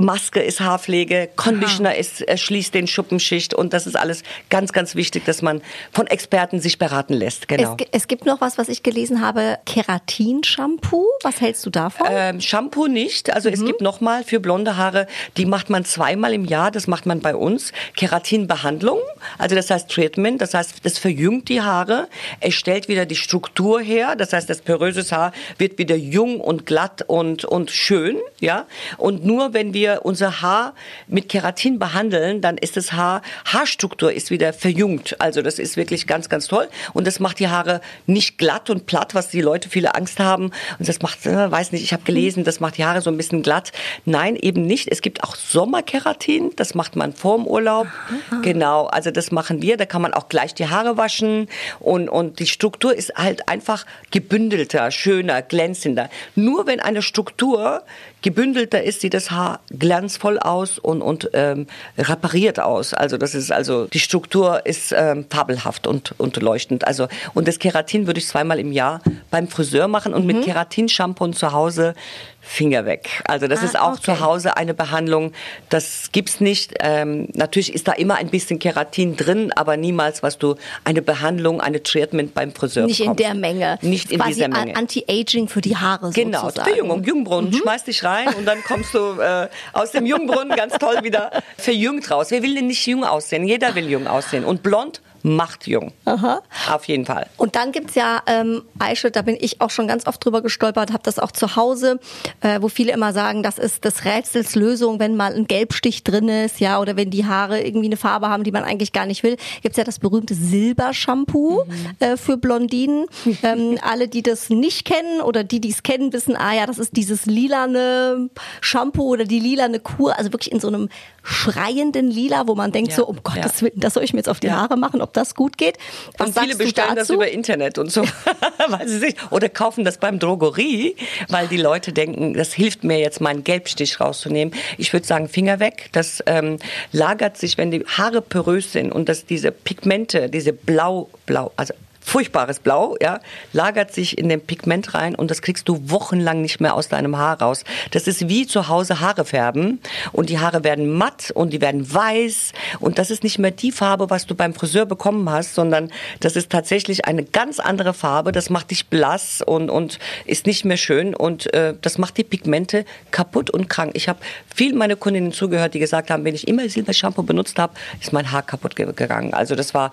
Maske 0.00 0.40
ist 0.40 0.60
Haarpflege, 0.60 1.28
Conditioner 1.36 1.94
ist, 1.94 2.24
schließt 2.34 2.74
den 2.74 2.86
Schuppenschicht 2.86 3.54
und 3.54 3.72
das 3.72 3.86
ist 3.86 3.96
alles 3.96 4.22
ganz, 4.48 4.72
ganz 4.72 4.94
wichtig, 4.94 5.24
dass 5.24 5.42
man 5.42 5.62
von 5.92 6.06
Experten 6.06 6.60
sich 6.60 6.78
beraten 6.78 7.14
lässt. 7.14 7.48
Genau. 7.48 7.76
Es, 7.78 8.02
es 8.02 8.08
gibt 8.08 8.26
noch 8.26 8.40
was, 8.40 8.58
was 8.58 8.68
ich 8.68 8.82
gelesen 8.82 9.20
habe, 9.20 9.58
Keratin-Shampoo. 9.66 11.06
Was 11.22 11.40
hältst 11.40 11.64
du 11.66 11.70
davon? 11.70 12.06
Ähm, 12.10 12.40
Shampoo 12.40 12.86
nicht. 12.86 13.32
Also 13.32 13.48
mhm. 13.48 13.54
es 13.54 13.64
gibt 13.64 13.80
nochmal 13.80 14.24
für 14.24 14.40
blonde 14.40 14.76
Haare, 14.76 15.06
die 15.36 15.46
macht 15.46 15.70
man 15.70 15.84
zweimal 15.84 16.32
im 16.32 16.44
Jahr, 16.44 16.70
das 16.70 16.86
macht 16.86 17.06
man 17.06 17.20
bei 17.20 17.34
uns. 17.34 17.72
Keratinbehandlung, 17.96 18.98
also 19.38 19.54
das 19.54 19.70
heißt 19.70 19.90
Treatment, 19.90 20.40
das 20.40 20.54
heißt, 20.54 20.84
das 20.84 20.98
verjüngt 20.98 21.48
die 21.48 21.60
Haare, 21.60 22.08
es 22.40 22.54
stellt 22.54 22.88
wieder 22.88 23.06
die 23.06 23.16
Struktur 23.16 23.80
her, 23.80 24.16
das 24.16 24.32
heißt, 24.32 24.48
das 24.48 24.62
poröse 24.62 25.04
Haar 25.10 25.32
wird 25.58 25.78
wieder 25.78 25.96
jung 25.96 26.40
und 26.40 26.66
glatt 26.66 27.02
und, 27.06 27.44
und 27.44 27.70
schön, 27.70 28.18
ja. 28.38 28.66
Und 28.96 29.24
nur 29.24 29.54
wenn 29.54 29.74
wir 29.74 29.89
wir 29.90 30.04
unser 30.04 30.42
Haar 30.42 30.74
mit 31.06 31.28
Keratin 31.28 31.78
behandeln, 31.78 32.40
dann 32.40 32.56
ist 32.58 32.76
das 32.76 32.92
Haar, 32.92 33.22
Haarstruktur 33.44 34.12
ist 34.12 34.30
wieder 34.30 34.52
verjüngt. 34.52 35.20
Also 35.20 35.42
das 35.42 35.58
ist 35.58 35.76
wirklich 35.76 36.06
ganz, 36.06 36.28
ganz 36.28 36.46
toll. 36.46 36.68
Und 36.92 37.06
das 37.06 37.20
macht 37.20 37.38
die 37.38 37.48
Haare 37.48 37.80
nicht 38.06 38.38
glatt 38.38 38.70
und 38.70 38.86
platt, 38.86 39.14
was 39.14 39.28
die 39.28 39.40
Leute 39.40 39.68
viele 39.68 39.94
Angst 39.94 40.20
haben. 40.20 40.52
Und 40.78 40.88
das 40.88 41.00
macht, 41.02 41.26
äh, 41.26 41.50
weiß 41.50 41.72
nicht, 41.72 41.82
ich 41.82 41.92
habe 41.92 42.02
gelesen, 42.04 42.44
das 42.44 42.60
macht 42.60 42.78
die 42.78 42.84
Haare 42.84 43.00
so 43.00 43.10
ein 43.10 43.16
bisschen 43.16 43.42
glatt. 43.42 43.72
Nein, 44.04 44.36
eben 44.36 44.62
nicht. 44.66 44.88
Es 44.88 45.02
gibt 45.02 45.24
auch 45.24 45.34
Sommerkeratin, 45.36 46.52
das 46.56 46.74
macht 46.74 46.96
man 46.96 47.12
vorm 47.12 47.46
Urlaub. 47.46 47.86
Aha. 47.86 48.40
Genau, 48.42 48.86
also 48.86 49.10
das 49.10 49.30
machen 49.30 49.62
wir. 49.62 49.76
Da 49.76 49.86
kann 49.86 50.02
man 50.02 50.14
auch 50.14 50.28
gleich 50.28 50.54
die 50.54 50.68
Haare 50.68 50.96
waschen. 50.96 51.48
Und, 51.78 52.08
und 52.08 52.38
die 52.38 52.46
Struktur 52.46 52.94
ist 52.94 53.14
halt 53.16 53.48
einfach 53.48 53.86
gebündelter, 54.10 54.90
schöner, 54.90 55.42
glänzender. 55.42 56.08
Nur 56.34 56.66
wenn 56.66 56.80
eine 56.80 57.02
Struktur 57.02 57.82
gebündelter 58.22 58.82
ist, 58.82 59.00
sieht 59.00 59.14
das 59.14 59.30
Haar 59.30 59.60
glanzvoll 59.70 60.38
aus 60.38 60.78
und, 60.78 61.02
und 61.02 61.30
ähm, 61.32 61.66
repariert 61.98 62.60
aus. 62.60 62.94
Also 62.94 63.16
das 63.16 63.34
ist 63.34 63.52
also 63.52 63.86
die 63.86 64.00
Struktur 64.00 64.66
ist 64.66 64.92
ähm, 64.96 65.26
fabelhaft 65.30 65.86
und, 65.86 66.14
und 66.18 66.36
leuchtend. 66.36 66.86
Also 66.86 67.08
und 67.34 67.48
das 67.48 67.58
Keratin 67.58 68.06
würde 68.06 68.18
ich 68.18 68.26
zweimal 68.26 68.58
im 68.58 68.72
Jahr 68.72 69.00
beim 69.30 69.48
Friseur 69.48 69.88
machen 69.88 70.14
und 70.14 70.22
mhm. 70.22 70.26
mit 70.26 70.44
Keratin-Shampoo 70.44 71.28
zu 71.28 71.52
Hause 71.52 71.94
Finger 72.40 72.86
weg. 72.86 73.22
Also 73.24 73.46
das 73.46 73.60
ah, 73.60 73.64
ist 73.64 73.78
auch 73.78 73.92
okay. 73.92 74.02
zu 74.02 74.20
Hause 74.20 74.56
eine 74.56 74.74
Behandlung, 74.74 75.32
das 75.68 76.08
gibt's 76.12 76.40
nicht. 76.40 76.74
Ähm, 76.80 77.28
natürlich 77.34 77.74
ist 77.74 77.86
da 77.86 77.92
immer 77.92 78.16
ein 78.16 78.30
bisschen 78.30 78.58
Keratin 78.58 79.16
drin, 79.16 79.52
aber 79.54 79.76
niemals, 79.76 80.22
was 80.22 80.38
du 80.38 80.56
eine 80.84 81.02
Behandlung, 81.02 81.60
eine 81.60 81.82
Treatment 81.82 82.34
beim 82.34 82.52
Friseur 82.52 82.86
Nicht 82.86 82.98
bekommst. 82.98 83.20
in 83.20 83.26
der 83.26 83.34
Menge. 83.34 83.78
Nicht 83.82 84.10
in 84.10 84.20
dieser 84.22 84.48
Menge. 84.48 84.74
Anti-Aging 84.74 85.48
für 85.48 85.60
die 85.60 85.76
Haare 85.76 86.10
genau, 86.12 86.40
sozusagen. 86.42 86.54
Genau, 86.54 86.64
Verjüngung, 86.64 87.04
Jungbrunnen, 87.04 87.50
mhm. 87.50 87.56
schmeiß 87.56 87.84
dich 87.84 88.04
rein 88.04 88.28
und 88.34 88.46
dann 88.46 88.62
kommst 88.64 88.94
du 88.94 89.20
äh, 89.20 89.48
aus 89.72 89.92
dem 89.92 90.06
Jungbrunnen 90.06 90.56
ganz 90.56 90.78
toll 90.78 91.02
wieder 91.02 91.30
verjüngt 91.58 92.10
raus. 92.10 92.30
Wer 92.30 92.42
will 92.42 92.54
denn 92.54 92.68
nicht 92.68 92.86
jung 92.86 93.04
aussehen? 93.04 93.44
Jeder 93.44 93.74
will 93.74 93.88
jung 93.88 94.06
aussehen. 94.06 94.44
Und 94.44 94.62
blond 94.62 95.02
macht 95.22 95.66
jung. 95.66 95.92
Aha. 96.04 96.42
Auf 96.70 96.84
jeden 96.86 97.06
Fall. 97.06 97.26
Und 97.36 97.56
dann 97.56 97.72
gibt's 97.72 97.94
ja 97.94 98.22
ähm, 98.26 98.62
Eichel, 98.78 99.10
da 99.10 99.22
bin 99.22 99.36
ich 99.40 99.60
auch 99.60 99.70
schon 99.70 99.88
ganz 99.88 100.06
oft 100.06 100.24
drüber 100.24 100.42
gestolpert, 100.42 100.92
habe 100.92 101.02
das 101.02 101.18
auch 101.18 101.32
zu 101.32 101.56
Hause, 101.56 102.00
äh, 102.40 102.60
wo 102.60 102.68
viele 102.68 102.92
immer 102.92 103.12
sagen, 103.12 103.42
das 103.42 103.58
ist 103.58 103.84
des 103.84 104.04
Rätsels 104.04 104.54
Lösung, 104.54 104.98
wenn 104.98 105.16
mal 105.16 105.34
ein 105.34 105.46
Gelbstich 105.46 106.04
drin 106.04 106.28
ist, 106.28 106.60
ja, 106.60 106.80
oder 106.80 106.96
wenn 106.96 107.10
die 107.10 107.26
Haare 107.26 107.60
irgendwie 107.60 107.86
eine 107.86 107.96
Farbe 107.96 108.28
haben, 108.28 108.44
die 108.44 108.52
man 108.52 108.64
eigentlich 108.64 108.92
gar 108.92 109.06
nicht 109.06 109.22
will. 109.22 109.36
Gibt's 109.62 109.78
ja 109.78 109.84
das 109.84 109.98
berühmte 109.98 110.34
Silbershampoo 110.34 111.64
mhm. 111.64 111.96
äh, 111.98 112.16
für 112.16 112.36
Blondinen. 112.36 113.06
ähm, 113.42 113.78
alle, 113.82 114.08
die 114.08 114.22
das 114.22 114.50
nicht 114.50 114.84
kennen 114.84 115.20
oder 115.20 115.44
die, 115.44 115.60
die 115.60 115.70
es 115.70 115.82
kennen, 115.82 116.12
wissen, 116.12 116.36
ah 116.36 116.54
ja, 116.54 116.66
das 116.66 116.78
ist 116.78 116.96
dieses 116.96 117.26
lilane 117.26 118.30
Shampoo 118.60 119.04
oder 119.04 119.24
die 119.24 119.40
lilane 119.40 119.80
Kur, 119.80 120.16
also 120.16 120.32
wirklich 120.32 120.52
in 120.52 120.60
so 120.60 120.68
einem 120.68 120.88
schreienden 121.22 122.10
Lila, 122.10 122.46
wo 122.46 122.54
man 122.54 122.72
denkt 122.72 122.90
ja. 122.90 122.96
so, 122.96 123.06
um 123.06 123.22
Gottes 123.22 123.60
ja. 123.60 123.62
Willen, 123.62 123.80
das 123.80 123.94
soll 123.94 124.04
ich 124.04 124.12
mir 124.12 124.20
jetzt 124.20 124.28
auf 124.28 124.40
die 124.40 124.48
ja. 124.48 124.56
Haare 124.56 124.76
machen, 124.76 125.00
ob 125.10 125.14
das 125.14 125.34
gut 125.34 125.58
geht. 125.58 125.76
Was 126.18 126.28
und 126.28 126.38
viele 126.38 126.56
bestellen 126.56 126.94
das 126.94 127.10
über 127.10 127.28
Internet 127.28 127.78
und 127.78 127.90
so, 127.90 128.04
weil 128.68 128.86
sie 128.86 128.98
sich, 128.98 129.16
oder 129.30 129.48
kaufen 129.48 129.84
das 129.84 129.98
beim 129.98 130.20
Drogerie, 130.20 130.94
weil 131.28 131.48
die 131.48 131.56
Leute 131.56 131.92
denken, 131.92 132.34
das 132.34 132.52
hilft 132.52 132.84
mir 132.84 132.98
jetzt, 132.98 133.20
meinen 133.20 133.42
Gelbstich 133.42 134.00
rauszunehmen. 134.00 134.54
Ich 134.78 134.92
würde 134.92 135.06
sagen, 135.06 135.28
Finger 135.28 135.58
weg. 135.58 135.88
Das 135.92 136.22
ähm, 136.26 136.58
lagert 136.92 137.36
sich, 137.36 137.58
wenn 137.58 137.70
die 137.72 137.84
Haare 137.84 138.22
porös 138.22 138.72
sind 138.72 138.92
und 138.92 139.08
dass 139.08 139.26
diese 139.26 139.50
Pigmente, 139.50 140.28
diese 140.28 140.52
blau, 140.52 141.10
blau, 141.26 141.50
also 141.56 141.74
furchtbares 142.00 142.58
Blau, 142.58 142.96
ja, 143.00 143.20
lagert 143.52 143.92
sich 143.92 144.18
in 144.18 144.28
den 144.28 144.40
Pigment 144.40 144.94
rein 144.94 145.14
und 145.14 145.30
das 145.30 145.42
kriegst 145.42 145.68
du 145.68 145.90
wochenlang 145.90 146.40
nicht 146.40 146.60
mehr 146.60 146.74
aus 146.74 146.88
deinem 146.88 147.16
Haar 147.16 147.40
raus. 147.40 147.64
Das 147.90 148.06
ist 148.06 148.28
wie 148.28 148.46
zu 148.46 148.68
Hause 148.68 149.00
Haare 149.00 149.24
färben 149.24 149.80
und 150.12 150.30
die 150.30 150.38
Haare 150.38 150.64
werden 150.64 150.90
matt 150.92 151.30
und 151.34 151.52
die 151.52 151.60
werden 151.60 151.92
weiß 151.92 152.52
und 152.80 152.98
das 152.98 153.10
ist 153.10 153.22
nicht 153.22 153.38
mehr 153.38 153.50
die 153.50 153.72
Farbe, 153.72 154.10
was 154.10 154.26
du 154.26 154.34
beim 154.34 154.54
Friseur 154.54 154.86
bekommen 154.86 155.28
hast, 155.30 155.54
sondern 155.54 155.90
das 156.20 156.36
ist 156.36 156.50
tatsächlich 156.50 157.04
eine 157.04 157.24
ganz 157.24 157.60
andere 157.60 157.94
Farbe. 157.94 158.32
Das 158.32 158.50
macht 158.50 158.70
dich 158.70 158.86
blass 158.86 159.42
und, 159.44 159.70
und 159.70 159.98
ist 160.24 160.46
nicht 160.46 160.64
mehr 160.64 160.76
schön 160.76 161.14
und 161.14 161.52
äh, 161.54 161.74
das 161.80 161.98
macht 161.98 162.16
die 162.16 162.24
Pigmente 162.24 162.84
kaputt 163.10 163.50
und 163.50 163.68
krank. 163.68 163.92
Ich 163.94 164.08
habe 164.08 164.18
viel 164.54 164.74
meine 164.74 164.96
Kundinnen 164.96 165.32
zugehört, 165.32 165.74
die 165.74 165.78
gesagt 165.78 166.10
haben, 166.10 166.24
wenn 166.24 166.34
ich 166.34 166.48
immer 166.48 166.68
Silbershampoo 166.68 167.22
benutzt 167.22 167.58
habe, 167.58 167.74
ist 168.00 168.12
mein 168.12 168.32
Haar 168.32 168.42
kaputt 168.42 168.74
gegangen. 168.76 169.34
Also 169.34 169.54
das 169.54 169.74
war 169.74 169.92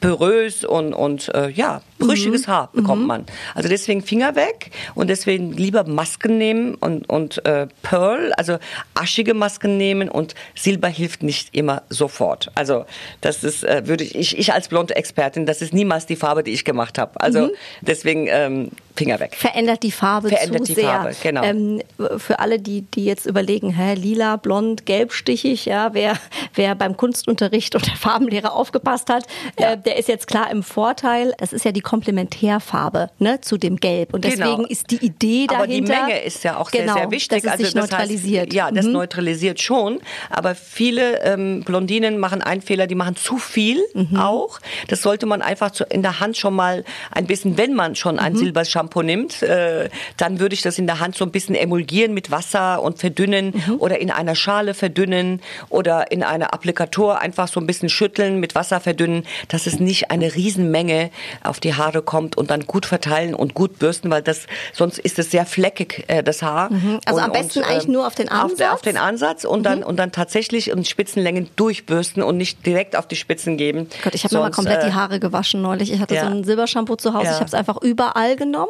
porös 0.00 0.64
und, 0.64 0.94
und 0.94 1.34
äh, 1.34 1.50
ja, 1.50 1.82
brüchiges 1.98 2.46
mhm. 2.46 2.52
Haar 2.52 2.70
bekommt 2.72 3.02
mhm. 3.02 3.08
man. 3.08 3.26
Also 3.54 3.68
deswegen 3.68 4.02
Finger 4.02 4.36
weg 4.36 4.70
und 4.94 5.08
deswegen 5.08 5.52
lieber 5.52 5.84
Masken 5.84 6.38
nehmen 6.38 6.74
und, 6.74 7.08
und 7.08 7.44
äh, 7.44 7.66
Pearl, 7.82 8.32
also 8.34 8.58
aschige 8.94 9.34
Masken 9.34 9.76
nehmen 9.76 10.08
und 10.08 10.34
Silber 10.54 10.88
hilft 10.88 11.22
nicht 11.22 11.54
immer 11.54 11.82
sofort. 11.88 12.50
Also 12.54 12.84
das 13.20 13.44
ist, 13.44 13.64
äh, 13.64 13.86
würde 13.86 14.04
ich, 14.04 14.38
ich, 14.38 14.52
als 14.52 14.68
blonde 14.68 14.94
Expertin, 14.96 15.46
das 15.46 15.62
ist 15.62 15.72
niemals 15.72 16.06
die 16.06 16.16
Farbe, 16.16 16.42
die 16.42 16.52
ich 16.52 16.64
gemacht 16.64 16.98
habe. 16.98 17.20
Also 17.20 17.46
mhm. 17.46 17.50
deswegen 17.80 18.26
ähm, 18.28 18.70
Finger 18.98 19.20
weg. 19.20 19.36
Verändert 19.36 19.82
die 19.82 19.92
Farbe 19.92 20.28
Verändert 20.28 20.66
zu 20.66 20.74
die 20.74 20.80
sehr. 20.80 20.90
Farbe, 20.90 21.16
genau. 21.22 21.42
Ähm, 21.42 21.82
für 22.18 22.40
alle, 22.40 22.58
die, 22.58 22.82
die 22.82 23.04
jetzt 23.04 23.26
überlegen, 23.26 23.70
hä, 23.70 23.94
lila, 23.94 24.36
blond, 24.36 24.86
gelbstichig, 24.86 25.66
ja, 25.66 25.94
wer, 25.94 26.18
wer 26.54 26.74
beim 26.74 26.96
Kunstunterricht 26.96 27.74
und 27.74 27.86
der 27.86 27.94
Farbenlehrer 27.94 28.52
aufgepasst 28.52 29.08
hat, 29.08 29.24
ja. 29.58 29.72
äh, 29.72 29.78
der 29.78 29.96
ist 29.98 30.08
jetzt 30.08 30.26
klar 30.26 30.50
im 30.50 30.62
Vorteil. 30.62 31.32
Das 31.38 31.52
ist 31.52 31.64
ja 31.64 31.72
die 31.72 31.80
Komplementärfarbe 31.80 33.10
ne, 33.18 33.40
zu 33.40 33.56
dem 33.56 33.76
Gelb. 33.76 34.12
Und 34.14 34.24
deswegen 34.24 34.56
genau. 34.56 34.68
ist 34.68 34.90
die 34.90 35.04
Idee 35.04 35.46
dahinter. 35.46 35.56
Aber 35.56 35.66
die 35.66 35.82
Menge 35.82 36.20
ist 36.22 36.42
ja 36.44 36.56
auch 36.56 36.70
genau, 36.70 36.94
sehr, 36.94 37.02
sehr 37.02 37.10
wichtig. 37.12 37.42
Dass 37.42 37.44
es 37.44 37.50
also 37.50 37.64
sich 37.64 37.74
das 37.74 37.90
neutralisiert. 37.90 38.46
Heißt, 38.46 38.52
ja, 38.52 38.70
das 38.70 38.86
mhm. 38.86 38.92
neutralisiert 38.92 39.60
schon. 39.60 40.00
Aber 40.28 40.54
viele 40.54 41.22
ähm, 41.22 41.62
Blondinen 41.64 42.18
machen 42.18 42.42
einen 42.42 42.62
Fehler, 42.62 42.88
die 42.88 42.96
machen 42.96 43.14
zu 43.14 43.38
viel 43.38 43.80
mhm. 43.94 44.16
auch. 44.16 44.58
Das 44.88 45.02
sollte 45.02 45.26
man 45.26 45.40
einfach 45.40 45.70
zu, 45.70 45.84
in 45.84 46.02
der 46.02 46.18
Hand 46.18 46.36
schon 46.36 46.54
mal 46.54 46.84
ein 47.12 47.26
bisschen, 47.26 47.56
wenn 47.56 47.74
man 47.74 47.94
schon 47.94 48.18
ein 48.18 48.32
mhm. 48.32 48.38
Silbershampoo 48.38 48.87
Shampoo 48.88 49.02
nimmt, 49.02 49.42
äh, 49.42 49.88
dann 50.16 50.40
würde 50.40 50.54
ich 50.54 50.62
das 50.62 50.78
in 50.78 50.86
der 50.86 51.00
Hand 51.00 51.16
so 51.16 51.24
ein 51.24 51.30
bisschen 51.30 51.54
emulgieren 51.54 52.14
mit 52.14 52.30
Wasser 52.30 52.82
und 52.82 52.98
verdünnen 52.98 53.52
mhm. 53.54 53.76
oder 53.78 54.00
in 54.00 54.10
einer 54.10 54.34
Schale 54.34 54.74
verdünnen 54.74 55.40
oder 55.68 56.10
in 56.10 56.22
einer 56.22 56.52
Applikator 56.54 57.20
einfach 57.20 57.48
so 57.48 57.60
ein 57.60 57.66
bisschen 57.66 57.88
schütteln, 57.88 58.40
mit 58.40 58.54
Wasser 58.54 58.80
verdünnen, 58.80 59.24
dass 59.48 59.66
es 59.66 59.78
nicht 59.80 60.10
eine 60.10 60.34
Riesenmenge 60.34 61.10
auf 61.42 61.60
die 61.60 61.74
Haare 61.74 62.02
kommt 62.02 62.36
und 62.36 62.50
dann 62.50 62.66
gut 62.66 62.86
verteilen 62.86 63.34
und 63.34 63.54
gut 63.54 63.78
bürsten, 63.78 64.10
weil 64.10 64.22
das 64.22 64.46
sonst 64.72 64.98
ist 64.98 65.18
es 65.18 65.30
sehr 65.30 65.46
fleckig 65.46 66.04
äh, 66.08 66.22
das 66.22 66.42
Haar. 66.42 66.72
Mhm. 66.72 67.00
Also 67.04 67.20
und, 67.20 67.26
am 67.26 67.32
besten 67.32 67.60
und, 67.60 67.64
äh, 67.64 67.68
eigentlich 67.68 67.88
nur 67.88 68.06
auf 68.06 68.14
den 68.14 68.28
Ansatz. 68.28 68.60
Auf, 68.60 68.74
auf 68.74 68.82
den 68.82 68.96
Ansatz 68.96 69.44
und 69.44 69.60
mhm. 69.60 69.64
dann 69.64 69.82
und 69.82 69.96
dann 69.96 70.12
tatsächlich 70.12 70.70
in 70.70 70.84
Spitzenlängen 70.84 71.50
durchbürsten 71.56 72.22
und 72.22 72.36
nicht 72.36 72.64
direkt 72.64 72.96
auf 72.96 73.06
die 73.06 73.16
Spitzen 73.16 73.56
geben. 73.56 73.88
Gott, 74.02 74.14
ich 74.14 74.24
habe 74.24 74.34
mir 74.34 74.40
mal 74.42 74.50
komplett 74.50 74.82
die 74.82 74.88
äh, 74.88 74.92
Haare 74.92 75.20
gewaschen 75.20 75.62
neulich. 75.62 75.92
Ich 75.92 76.00
hatte 76.00 76.14
ja. 76.14 76.24
so 76.24 76.30
ein 76.30 76.44
Silbershampoo 76.44 76.96
zu 76.96 77.14
Hause. 77.14 77.26
Ja. 77.26 77.32
Ich 77.32 77.36
habe 77.36 77.46
es 77.46 77.54
einfach 77.54 77.80
überall 77.82 78.36
genommen 78.36 78.68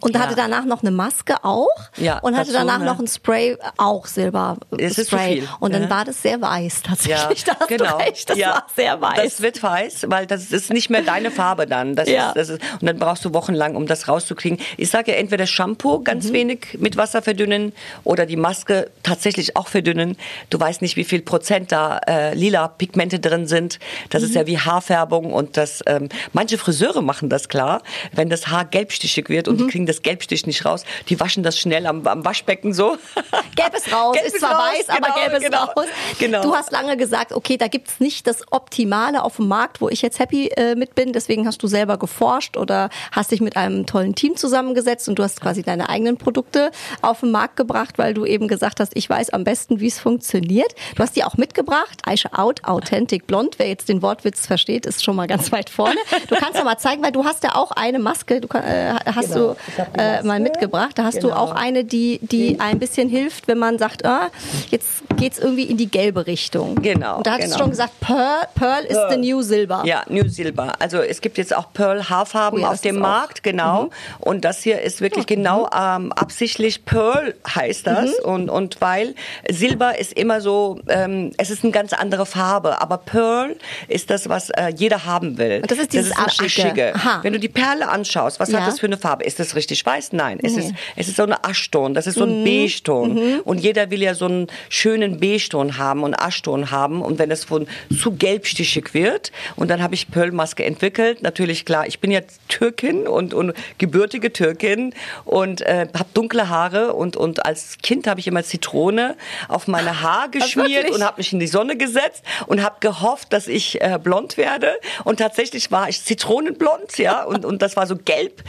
und 0.00 0.14
ja. 0.14 0.20
hatte 0.20 0.34
danach 0.34 0.64
noch 0.64 0.82
eine 0.82 0.90
Maske 0.90 1.36
auch 1.42 1.68
ja, 1.96 2.18
und 2.18 2.36
hatte 2.36 2.52
danach 2.52 2.80
so, 2.80 2.84
noch 2.84 2.98
ein 2.98 3.06
Spray, 3.06 3.56
auch 3.76 4.06
Silber 4.06 4.56
es 4.78 4.98
ist 4.98 5.08
Spray. 5.08 5.46
Und 5.60 5.74
dann 5.74 5.84
ja. 5.84 5.90
war 5.90 6.04
das 6.04 6.22
sehr 6.22 6.40
weiß 6.40 6.82
tatsächlich. 6.82 7.44
Ja, 7.46 7.54
da 7.58 7.66
genau. 7.66 7.96
Recht, 7.98 8.30
das 8.30 8.38
war 8.38 8.66
sehr 8.74 9.00
weiß. 9.00 9.22
Das 9.22 9.42
wird 9.42 9.62
weiß, 9.62 10.06
weil 10.08 10.26
das 10.26 10.50
ist 10.50 10.72
nicht 10.72 10.90
mehr 10.90 11.02
deine 11.02 11.30
Farbe 11.30 11.66
dann. 11.66 11.94
Das 11.94 12.08
ja. 12.08 12.28
ist, 12.28 12.36
das 12.36 12.48
ist, 12.50 12.60
und 12.80 12.86
dann 12.86 12.98
brauchst 12.98 13.24
du 13.24 13.32
wochenlang, 13.34 13.76
um 13.76 13.86
das 13.86 14.08
rauszukriegen. 14.08 14.58
Ich 14.76 14.90
sage 14.90 15.12
ja 15.12 15.18
entweder 15.18 15.46
Shampoo 15.46 16.02
ganz 16.02 16.28
mhm. 16.28 16.32
wenig 16.32 16.78
mit 16.78 16.96
Wasser 16.96 17.22
verdünnen 17.22 17.72
oder 18.04 18.26
die 18.26 18.36
Maske 18.36 18.90
tatsächlich 19.02 19.56
auch 19.56 19.68
verdünnen. 19.68 20.16
Du 20.50 20.58
weißt 20.58 20.82
nicht, 20.82 20.96
wie 20.96 21.04
viel 21.04 21.22
Prozent 21.22 21.72
da 21.72 21.98
äh, 22.06 22.34
lila 22.34 22.68
Pigmente 22.68 23.20
drin 23.20 23.46
sind. 23.46 23.78
Das 24.10 24.22
mhm. 24.22 24.28
ist 24.28 24.34
ja 24.34 24.46
wie 24.46 24.58
Haarfärbung 24.58 25.32
und 25.32 25.56
das 25.56 25.82
ähm, 25.86 26.08
manche 26.32 26.58
Friseure 26.58 27.02
machen 27.02 27.28
das 27.28 27.48
klar, 27.48 27.82
wenn 28.12 28.28
das 28.28 28.48
Haar 28.48 28.64
gelbstichig 28.64 29.28
wird 29.28 29.41
und 29.48 29.58
die 29.58 29.66
kriegen 29.66 29.86
das 29.86 30.02
Gelbstich 30.02 30.46
nicht 30.46 30.64
raus. 30.64 30.84
Die 31.08 31.18
waschen 31.20 31.42
das 31.42 31.58
schnell 31.58 31.86
am, 31.86 32.06
am 32.06 32.24
Waschbecken 32.24 32.72
so. 32.72 32.96
Gelb 33.56 33.76
ist 33.76 33.92
raus, 33.92 34.14
Gelb 34.14 34.26
ist 34.26 34.38
zwar 34.38 34.52
raus, 34.52 34.72
weiß, 34.78 34.86
genau, 34.86 35.08
aber 35.08 35.20
gelb 35.20 35.32
ist 35.34 35.44
genau, 35.44 35.64
raus. 35.64 35.86
Genau. 36.18 36.42
Du 36.42 36.54
hast 36.54 36.72
lange 36.72 36.96
gesagt, 36.96 37.32
okay, 37.32 37.56
da 37.56 37.68
gibt's 37.68 38.00
nicht 38.00 38.26
das 38.26 38.42
Optimale 38.50 39.22
auf 39.22 39.36
dem 39.36 39.48
Markt, 39.48 39.80
wo 39.80 39.88
ich 39.88 40.02
jetzt 40.02 40.18
happy 40.18 40.48
äh, 40.48 40.74
mit 40.74 40.94
bin. 40.94 41.12
Deswegen 41.12 41.46
hast 41.46 41.62
du 41.62 41.66
selber 41.66 41.98
geforscht 41.98 42.56
oder 42.56 42.90
hast 43.10 43.30
dich 43.30 43.40
mit 43.40 43.56
einem 43.56 43.86
tollen 43.86 44.14
Team 44.14 44.36
zusammengesetzt 44.36 45.08
und 45.08 45.18
du 45.18 45.22
hast 45.22 45.40
quasi 45.40 45.62
deine 45.62 45.88
eigenen 45.88 46.16
Produkte 46.16 46.70
auf 47.02 47.20
den 47.20 47.30
Markt 47.30 47.56
gebracht, 47.56 47.98
weil 47.98 48.14
du 48.14 48.24
eben 48.24 48.48
gesagt 48.48 48.80
hast, 48.80 48.92
ich 48.94 49.08
weiß 49.08 49.30
am 49.30 49.44
besten, 49.44 49.80
wie 49.80 49.88
es 49.88 49.98
funktioniert. 49.98 50.74
Du 50.96 51.02
hast 51.02 51.16
die 51.16 51.24
auch 51.24 51.36
mitgebracht. 51.36 51.98
Aisha 52.04 52.30
Out, 52.32 52.64
Authentic 52.64 53.26
Blond. 53.26 53.58
Wer 53.58 53.68
jetzt 53.68 53.88
den 53.88 54.02
Wortwitz 54.02 54.46
versteht, 54.46 54.86
ist 54.86 55.04
schon 55.04 55.16
mal 55.16 55.26
ganz 55.26 55.52
weit 55.52 55.70
vorne. 55.70 55.96
Du 56.28 56.36
kannst 56.36 56.58
doch 56.58 56.64
mal 56.64 56.78
zeigen, 56.78 57.02
weil 57.02 57.12
du 57.12 57.24
hast 57.24 57.42
ja 57.44 57.54
auch 57.54 57.70
eine 57.72 57.98
Maske, 57.98 58.40
du 58.40 58.48
äh, 58.56 58.94
hast 59.04 59.21
genau. 59.28 59.56
du 59.74 60.00
äh, 60.00 60.22
mal 60.22 60.40
mitgebracht. 60.40 60.98
Da 60.98 61.04
hast 61.04 61.20
genau. 61.20 61.28
du 61.28 61.36
auch 61.36 61.52
eine, 61.52 61.84
die, 61.84 62.20
die 62.22 62.60
ein 62.60 62.78
bisschen 62.78 63.08
hilft, 63.08 63.48
wenn 63.48 63.58
man 63.58 63.78
sagt, 63.78 64.04
ah, 64.04 64.30
jetzt 64.70 65.02
geht's 65.16 65.38
irgendwie 65.38 65.64
in 65.64 65.76
die 65.76 65.90
gelbe 65.90 66.26
Richtung. 66.26 66.76
Genau. 66.76 67.18
Und 67.18 67.26
da 67.26 67.32
hast 67.32 67.42
genau. 67.42 67.54
du 67.54 67.60
schon 67.60 67.70
gesagt, 67.70 68.00
Pearl, 68.00 68.46
Pearl 68.54 68.84
ist 68.84 69.00
the 69.10 69.16
new 69.16 69.42
Silver. 69.42 69.82
Ja, 69.84 70.02
New 70.08 70.28
Silver. 70.28 70.72
Also 70.78 70.98
es 70.98 71.20
gibt 71.20 71.38
jetzt 71.38 71.54
auch 71.54 71.72
Pearl 71.72 72.08
Haarfarben 72.08 72.62
oh 72.62 72.66
auf 72.66 72.80
dem 72.80 72.98
Markt, 72.98 73.42
genau. 73.42 73.84
Mhm. 73.84 73.90
Und 74.20 74.44
das 74.44 74.62
hier 74.62 74.80
ist 74.80 75.00
wirklich 75.00 75.28
ja. 75.28 75.36
genau 75.36 75.68
ähm, 75.76 76.12
absichtlich 76.12 76.84
Pearl 76.84 77.34
heißt 77.48 77.86
das. 77.86 78.10
Mhm. 78.24 78.24
Und, 78.24 78.50
und 78.50 78.80
weil 78.80 79.14
Silber 79.50 79.98
ist 79.98 80.12
immer 80.12 80.40
so, 80.40 80.80
ähm, 80.88 81.32
es 81.38 81.50
ist 81.50 81.62
eine 81.62 81.72
ganz 81.72 81.92
andere 81.92 82.26
Farbe, 82.26 82.80
aber 82.80 82.98
Pearl 82.98 83.56
ist 83.88 84.10
das, 84.10 84.28
was 84.28 84.50
äh, 84.50 84.72
jeder 84.74 85.04
haben 85.04 85.38
will. 85.38 85.60
Und 85.62 85.70
das 85.70 85.78
ist 85.78 85.92
dieses 85.92 86.10
das 86.10 86.32
ist 86.32 86.40
aschige. 86.40 86.94
Wenn 87.22 87.32
du 87.32 87.38
die 87.38 87.48
Perle 87.48 87.88
anschaust, 87.88 88.40
was 88.40 88.50
ja. 88.50 88.60
hat 88.60 88.68
das 88.68 88.80
für 88.80 88.86
eine 88.86 88.96
Farbe? 88.96 89.11
Ist 89.20 89.38
das 89.38 89.54
richtig 89.54 89.84
weiß? 89.84 90.12
Nein, 90.12 90.38
es, 90.42 90.54
nee. 90.54 90.60
ist, 90.60 90.74
es 90.96 91.08
ist 91.08 91.16
so 91.16 91.24
eine 91.24 91.44
Aschton, 91.44 91.94
das 91.94 92.06
ist 92.06 92.16
so 92.16 92.24
ein 92.24 92.40
mhm. 92.40 92.44
Beige-Ton. 92.44 93.14
Mhm. 93.14 93.40
Und 93.44 93.58
jeder 93.58 93.90
will 93.90 94.02
ja 94.02 94.14
so 94.14 94.26
einen 94.26 94.46
schönen 94.68 95.20
Beige-Ton 95.20 95.78
haben 95.78 96.02
und 96.02 96.14
Aschton 96.14 96.70
haben. 96.70 97.02
Und 97.02 97.18
wenn 97.18 97.30
es 97.30 97.44
von 97.44 97.66
zu 98.00 98.12
gelbstichig 98.12 98.94
wird, 98.94 99.32
und 99.56 99.70
dann 99.70 99.82
habe 99.82 99.94
ich 99.94 100.10
Pearl-Maske 100.10 100.64
entwickelt, 100.64 101.22
natürlich 101.22 101.64
klar, 101.64 101.86
ich 101.86 102.00
bin 102.00 102.10
ja 102.10 102.20
Türkin 102.48 103.06
und, 103.06 103.34
und 103.34 103.52
gebürtige 103.78 104.32
Türkin 104.32 104.94
und 105.24 105.62
äh, 105.62 105.86
habe 105.94 106.08
dunkle 106.14 106.48
Haare 106.48 106.94
und, 106.94 107.16
und 107.16 107.44
als 107.44 107.78
Kind 107.82 108.06
habe 108.06 108.20
ich 108.20 108.26
immer 108.26 108.42
Zitrone 108.42 109.16
auf 109.48 109.68
meine 109.68 110.02
Haare 110.02 110.30
geschmiert 110.30 110.90
und 110.90 111.04
habe 111.04 111.18
mich 111.18 111.32
in 111.32 111.40
die 111.40 111.46
Sonne 111.46 111.76
gesetzt 111.76 112.22
und 112.46 112.62
habe 112.62 112.76
gehofft, 112.80 113.32
dass 113.32 113.48
ich 113.48 113.80
äh, 113.80 113.98
blond 114.02 114.36
werde. 114.36 114.74
Und 115.04 115.18
tatsächlich 115.18 115.70
war 115.70 115.88
ich 115.88 116.02
zitronenblond, 116.04 116.98
ja, 116.98 117.24
und, 117.24 117.44
und 117.44 117.62
das 117.62 117.76
war 117.76 117.86
so 117.86 117.96
gelb, 117.96 118.42